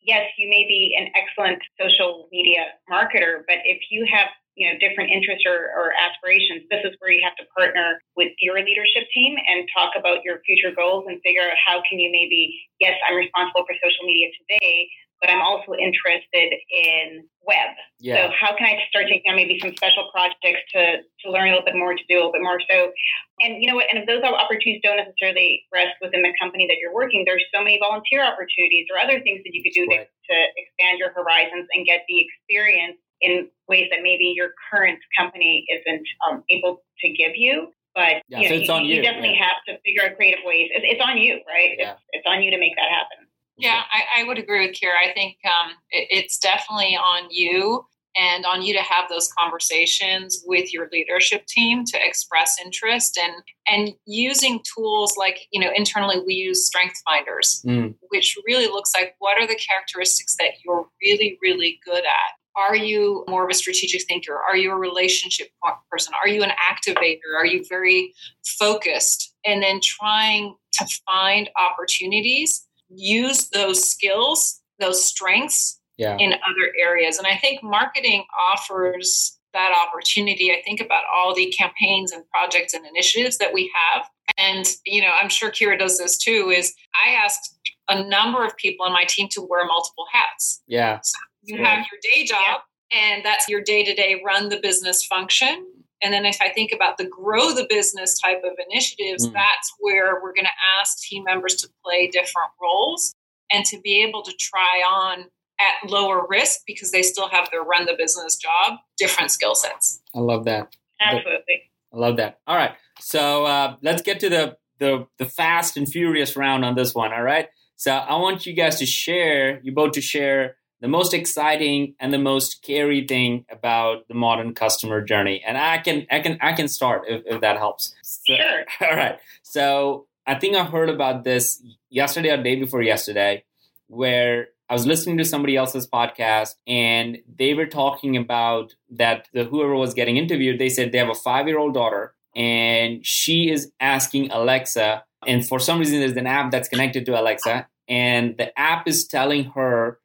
yes, 0.05 0.29
you 0.37 0.49
may 0.49 0.63
be 0.67 0.95
an 0.99 1.09
excellent 1.15 1.61
social 1.79 2.27
media 2.31 2.75
marketer, 2.91 3.43
but 3.47 3.57
if 3.65 3.79
you 3.89 4.05
have 4.11 4.27
you 4.55 4.69
know 4.69 4.77
different 4.77 5.09
interests 5.09 5.43
or, 5.49 5.73
or, 5.73 5.93
aspirations 5.97 6.61
this 6.69 6.81
is 6.85 6.93
where 6.99 7.11
you 7.11 7.21
have 7.25 7.35
to 7.37 7.45
partner 7.57 7.99
with 8.15 8.31
your 8.39 8.61
leadership 8.61 9.09
team 9.13 9.35
and 9.49 9.67
talk 9.73 9.93
about 9.97 10.21
your 10.23 10.41
future 10.45 10.69
goals 10.75 11.05
and 11.07 11.17
figure 11.25 11.41
out 11.41 11.57
how 11.57 11.81
can 11.89 11.99
you 11.99 12.11
maybe 12.11 12.53
yes 12.79 12.93
i'm 13.09 13.15
responsible 13.15 13.65
for 13.65 13.73
social 13.81 14.05
media 14.05 14.29
today 14.37 14.87
but 15.23 15.31
I'm 15.31 15.39
also 15.39 15.71
interested 15.71 16.51
in 16.67 17.23
web. 17.47 17.71
Yeah. 18.03 18.27
So 18.27 18.35
how 18.35 18.51
can 18.59 18.67
I 18.67 18.75
start 18.91 19.07
taking 19.07 19.31
on 19.31 19.39
maybe 19.39 19.55
some 19.55 19.71
special 19.71 20.11
projects 20.11 20.67
to, 20.75 20.99
to 20.99 21.25
learn 21.31 21.47
a 21.47 21.55
little 21.55 21.63
bit 21.63 21.79
more, 21.79 21.95
to 21.95 22.05
do 22.11 22.19
a 22.19 22.27
little 22.27 22.35
bit 22.35 22.43
more? 22.43 22.59
So, 22.67 22.91
and 23.39 23.63
you 23.63 23.71
know 23.71 23.79
what, 23.79 23.87
and 23.87 24.03
if 24.03 24.05
those 24.05 24.19
opportunities 24.19 24.83
don't 24.83 24.99
necessarily 24.99 25.63
rest 25.71 25.95
within 26.03 26.27
the 26.27 26.35
company 26.35 26.67
that 26.67 26.75
you're 26.75 26.91
working, 26.91 27.23
there's 27.23 27.47
so 27.55 27.63
many 27.63 27.79
volunteer 27.79 28.19
opportunities 28.19 28.91
or 28.91 28.99
other 28.99 29.23
things 29.23 29.39
that 29.47 29.55
you 29.55 29.63
could 29.63 29.71
do 29.71 29.87
right. 29.87 30.11
to, 30.11 30.35
to 30.35 30.35
expand 30.59 30.99
your 30.99 31.15
horizons 31.15 31.71
and 31.71 31.87
get 31.87 32.03
the 32.11 32.19
experience 32.19 32.99
in 33.23 33.47
ways 33.71 33.87
that 33.95 34.03
maybe 34.03 34.35
your 34.35 34.51
current 34.67 34.99
company 35.15 35.63
isn't 35.71 36.03
um, 36.27 36.43
able 36.51 36.83
to 36.99 37.07
give 37.15 37.39
you. 37.39 37.71
But 37.95 38.27
yeah, 38.27 38.43
you, 38.43 38.59
know, 38.59 38.65
so 38.67 38.77
you, 38.83 38.99
you, 38.99 39.01
definitely 39.07 39.39
yeah. 39.39 39.47
have 39.47 39.59
to 39.71 39.79
figure 39.87 40.03
out 40.03 40.19
creative 40.19 40.43
ways. 40.43 40.67
It's, 40.75 40.83
it's 40.83 40.99
on 40.99 41.15
you, 41.15 41.39
right? 41.47 41.79
Yeah. 41.79 41.95
It's, 41.95 42.03
it's 42.11 42.27
on 42.27 42.43
you 42.43 42.51
to 42.51 42.59
make 42.59 42.75
that 42.75 42.91
happen. 42.91 43.31
Yeah, 43.57 43.81
I, 43.91 44.21
I 44.21 44.23
would 44.27 44.37
agree 44.37 44.65
with 44.65 44.75
Kira. 44.75 44.95
I 44.95 45.13
think 45.13 45.37
um, 45.45 45.71
it, 45.89 46.07
it's 46.09 46.37
definitely 46.37 46.95
on 46.95 47.27
you 47.29 47.85
and 48.15 48.45
on 48.45 48.61
you 48.61 48.73
to 48.73 48.81
have 48.81 49.09
those 49.09 49.31
conversations 49.37 50.43
with 50.45 50.73
your 50.73 50.87
leadership 50.91 51.45
team 51.47 51.83
to 51.85 51.97
express 52.05 52.57
interest 52.63 53.17
and 53.21 53.33
and 53.67 53.93
using 54.05 54.61
tools 54.75 55.15
like 55.17 55.47
you 55.51 55.59
know 55.59 55.71
internally 55.75 56.21
we 56.25 56.35
use 56.35 56.65
strength 56.65 57.01
finders 57.05 57.63
mm. 57.65 57.93
which 58.09 58.37
really 58.45 58.67
looks 58.67 58.91
like 58.93 59.15
what 59.19 59.41
are 59.41 59.47
the 59.47 59.55
characteristics 59.55 60.35
that 60.37 60.51
you're 60.63 60.87
really 61.01 61.37
really 61.41 61.79
good 61.85 62.03
at? 62.05 62.33
Are 62.55 62.75
you 62.75 63.25
more 63.27 63.43
of 63.43 63.49
a 63.49 63.55
strategic 63.55 64.03
thinker? 64.03 64.37
Are 64.47 64.55
you 64.55 64.71
a 64.71 64.75
relationship 64.75 65.47
person? 65.89 66.13
Are 66.21 66.27
you 66.27 66.43
an 66.43 66.51
activator? 66.51 67.35
Are 67.35 67.47
you 67.47 67.65
very 67.67 68.13
focused? 68.45 69.33
And 69.43 69.63
then 69.63 69.79
trying 69.81 70.55
to 70.73 70.85
find 71.07 71.49
opportunities 71.59 72.67
use 72.95 73.49
those 73.49 73.89
skills, 73.89 74.61
those 74.79 75.03
strengths 75.03 75.79
yeah. 75.97 76.17
in 76.17 76.33
other 76.33 76.73
areas. 76.79 77.17
And 77.17 77.27
I 77.27 77.37
think 77.37 77.63
marketing 77.63 78.25
offers 78.51 79.37
that 79.53 79.71
opportunity. 79.87 80.51
I 80.51 80.61
think 80.65 80.81
about 80.81 81.03
all 81.13 81.35
the 81.35 81.53
campaigns 81.57 82.11
and 82.11 82.23
projects 82.29 82.73
and 82.73 82.85
initiatives 82.85 83.37
that 83.37 83.53
we 83.53 83.71
have. 83.73 84.05
And, 84.37 84.65
you 84.85 85.01
know, 85.01 85.11
I'm 85.21 85.29
sure 85.29 85.51
Kira 85.51 85.77
does 85.77 85.97
this 85.97 86.17
too, 86.17 86.51
is 86.55 86.73
I 87.05 87.11
asked 87.11 87.55
a 87.89 88.03
number 88.03 88.45
of 88.45 88.55
people 88.57 88.85
on 88.85 88.93
my 88.93 89.03
team 89.07 89.27
to 89.31 89.41
wear 89.41 89.65
multiple 89.65 90.05
hats. 90.11 90.61
Yeah. 90.67 90.99
So 91.03 91.17
you 91.43 91.63
have 91.63 91.85
your 91.91 91.99
day 92.01 92.25
job 92.25 92.61
and 92.91 93.23
that's 93.23 93.47
your 93.47 93.61
day 93.61 93.83
to 93.83 93.93
day 93.93 94.21
run 94.25 94.49
the 94.49 94.59
business 94.59 95.05
function 95.05 95.67
And 96.01 96.13
then 96.13 96.25
if 96.25 96.37
I 96.41 96.49
think 96.49 96.71
about 96.73 96.97
the 96.97 97.05
grow 97.05 97.53
the 97.53 97.65
business 97.69 98.19
type 98.19 98.41
of 98.43 98.57
initiatives, 98.69 99.27
mm. 99.27 99.33
that's 99.33 99.73
where 99.79 100.15
we're 100.21 100.33
going 100.33 100.45
to 100.45 100.79
ask 100.79 100.99
team 100.99 101.23
members 101.23 101.55
to 101.55 101.69
play 101.83 102.07
different 102.07 102.49
roles 102.61 103.15
and 103.51 103.63
to 103.65 103.79
be 103.81 104.03
able 104.03 104.21
to 104.23 104.33
try 104.39 104.81
on 104.85 105.25
at 105.59 105.89
lower 105.89 106.25
risk 106.29 106.61
because 106.65 106.91
they 106.91 107.03
still 107.03 107.29
have 107.29 107.49
their 107.51 107.61
run 107.61 107.85
the 107.85 107.95
business 107.97 108.35
job, 108.35 108.79
different 108.97 109.31
skill 109.31 109.55
sets. 109.55 110.01
I 110.13 110.19
love 110.19 110.45
that. 110.45 110.75
Absolutely. 110.99 111.71
I 111.93 111.97
love 111.97 112.17
that. 112.17 112.39
All 112.47 112.55
right. 112.57 112.71
So 112.99 113.45
uh, 113.45 113.75
let's 113.81 114.01
get 114.01 114.19
to 114.21 114.29
the, 114.29 114.57
the 114.79 115.07
the 115.19 115.25
fast 115.25 115.77
and 115.77 115.87
furious 115.87 116.35
round 116.35 116.65
on 116.65 116.75
this 116.75 116.95
one. 116.95 117.13
All 117.13 117.23
right. 117.23 117.49
So 117.75 117.91
I 117.93 118.15
want 118.17 118.45
you 118.45 118.53
guys 118.53 118.79
to 118.79 118.85
share, 118.85 119.59
you 119.61 119.71
both 119.73 119.93
to 119.93 120.01
share 120.01 120.57
the 120.83 120.89
most 120.89 121.13
exciting 121.13 121.95
and 121.97 122.13
the 122.13 122.17
most 122.19 122.57
scary 122.57 123.07
thing 123.07 123.45
about 123.49 124.05
the 124.09 124.13
modern 124.13 124.53
customer 124.53 125.01
journey. 125.01 125.41
And 125.47 125.57
I 125.57 125.77
can 125.77 126.05
I 126.11 126.19
can 126.19 126.37
I 126.41 126.51
can 126.51 126.67
start 126.67 127.03
if, 127.07 127.23
if 127.25 127.39
that 127.39 127.55
helps. 127.55 127.95
So, 128.03 128.35
sure. 128.35 128.65
All 128.91 128.97
right. 128.97 129.17
So 129.43 130.07
I 130.27 130.35
think 130.35 130.57
I 130.57 130.65
heard 130.65 130.89
about 130.89 131.23
this 131.23 131.63
yesterday 131.89 132.31
or 132.31 132.43
day 132.43 132.57
before 132.57 132.81
yesterday, 132.81 133.45
where 133.87 134.49
I 134.69 134.73
was 134.73 134.85
listening 134.85 135.17
to 135.19 135.23
somebody 135.23 135.55
else's 135.55 135.87
podcast 135.87 136.55
and 136.67 137.19
they 137.33 137.53
were 137.53 137.65
talking 137.65 138.17
about 138.17 138.75
that 138.91 139.29
the 139.33 139.45
whoever 139.45 139.75
was 139.75 139.93
getting 139.93 140.17
interviewed, 140.17 140.59
they 140.59 140.67
said 140.67 140.91
they 140.91 140.97
have 140.97 141.09
a 141.09 141.15
five 141.15 141.47
year 141.47 141.59
old 141.59 141.73
daughter 141.73 142.13
and 142.35 143.05
she 143.05 143.49
is 143.49 143.71
asking 143.79 144.31
Alexa, 144.31 145.05
and 145.25 145.47
for 145.47 145.59
some 145.59 145.79
reason 145.79 145.99
there's 145.99 146.17
an 146.17 146.27
app 146.27 146.51
that's 146.51 146.67
connected 146.67 147.05
to 147.05 147.17
Alexa, 147.17 147.67
and 147.87 148.35
the 148.37 148.57
app 148.59 148.85
is 148.85 149.07
telling 149.07 149.45
her 149.51 149.99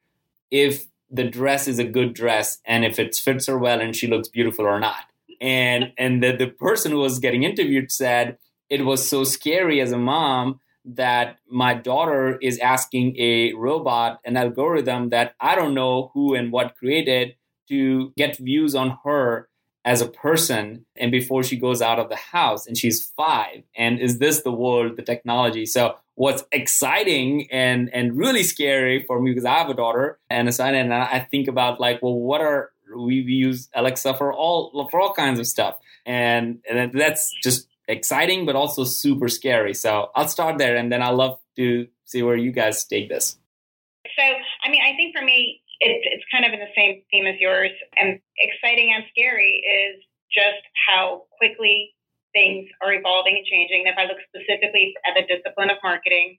if 0.50 0.86
the 1.10 1.24
dress 1.24 1.68
is 1.68 1.78
a 1.78 1.84
good 1.84 2.14
dress 2.14 2.58
and 2.64 2.84
if 2.84 2.98
it 2.98 3.14
fits 3.14 3.46
her 3.46 3.58
well 3.58 3.80
and 3.80 3.96
she 3.96 4.06
looks 4.06 4.28
beautiful 4.28 4.66
or 4.66 4.78
not. 4.78 5.04
And 5.40 5.92
and 5.96 6.22
the, 6.22 6.32
the 6.36 6.48
person 6.48 6.92
who 6.92 6.98
was 6.98 7.18
getting 7.18 7.44
interviewed 7.44 7.90
said 7.90 8.38
it 8.68 8.84
was 8.84 9.08
so 9.08 9.24
scary 9.24 9.80
as 9.80 9.92
a 9.92 9.98
mom 9.98 10.60
that 10.84 11.38
my 11.48 11.74
daughter 11.74 12.38
is 12.40 12.58
asking 12.58 13.16
a 13.18 13.52
robot, 13.54 14.20
an 14.24 14.36
algorithm 14.36 15.10
that 15.10 15.34
I 15.40 15.54
don't 15.54 15.74
know 15.74 16.10
who 16.14 16.34
and 16.34 16.50
what 16.50 16.76
created 16.76 17.34
to 17.68 18.12
get 18.16 18.38
views 18.38 18.74
on 18.74 18.98
her 19.04 19.48
as 19.84 20.00
a 20.00 20.08
person 20.08 20.84
and 20.96 21.10
before 21.10 21.42
she 21.42 21.56
goes 21.56 21.80
out 21.80 21.98
of 21.98 22.08
the 22.08 22.16
house. 22.16 22.66
And 22.66 22.76
she's 22.76 23.06
five. 23.16 23.62
And 23.76 24.00
is 24.00 24.18
this 24.18 24.42
the 24.42 24.52
world 24.52 24.96
the 24.96 25.02
technology? 25.02 25.66
So 25.66 25.96
what's 26.18 26.42
exciting 26.50 27.46
and 27.52 27.88
and 27.94 28.18
really 28.18 28.42
scary 28.42 29.04
for 29.06 29.20
me 29.20 29.30
because 29.30 29.44
I 29.44 29.54
have 29.54 29.70
a 29.70 29.74
daughter 29.74 30.18
and 30.28 30.48
a 30.48 30.52
son, 30.52 30.74
and 30.74 30.92
I 30.92 31.20
think 31.30 31.46
about 31.46 31.78
like, 31.78 32.02
well, 32.02 32.18
what 32.18 32.40
are 32.40 32.72
we, 32.92 33.22
we 33.22 33.32
use 33.32 33.68
Alexa 33.72 34.14
for 34.14 34.32
all 34.32 34.88
for 34.90 35.00
all 35.00 35.14
kinds 35.14 35.38
of 35.38 35.46
stuff, 35.46 35.76
and 36.04 36.58
and 36.68 36.92
that's 36.92 37.32
just 37.40 37.68
exciting, 37.86 38.46
but 38.46 38.56
also 38.56 38.82
super 38.82 39.28
scary. 39.28 39.74
So 39.74 40.10
I'll 40.16 40.26
start 40.26 40.58
there, 40.58 40.76
and 40.76 40.90
then 40.90 41.02
I'd 41.02 41.14
love 41.14 41.38
to 41.56 41.86
see 42.04 42.24
where 42.24 42.36
you 42.36 42.50
guys 42.50 42.84
take 42.84 43.08
this. 43.08 43.38
So, 44.18 44.24
I 44.64 44.70
mean, 44.70 44.82
I 44.82 44.96
think 44.96 45.16
for 45.16 45.24
me, 45.24 45.62
it's 45.78 46.24
kind 46.32 46.44
of 46.44 46.52
in 46.52 46.58
the 46.58 46.74
same 46.76 47.02
theme 47.12 47.26
as 47.26 47.38
yours, 47.38 47.70
and 47.96 48.18
exciting 48.40 48.92
and 48.92 49.04
scary 49.10 49.62
is 49.62 50.02
just 50.34 50.66
how 50.88 51.26
quickly 51.38 51.94
things 52.32 52.68
are 52.82 52.92
evolving 52.92 53.36
and 53.36 53.46
changing. 53.46 53.84
If 53.86 53.96
I 53.98 54.04
look 54.04 54.18
specifically 54.28 54.94
at 55.06 55.14
the 55.14 55.22
discipline 55.26 55.70
of 55.70 55.78
marketing, 55.82 56.38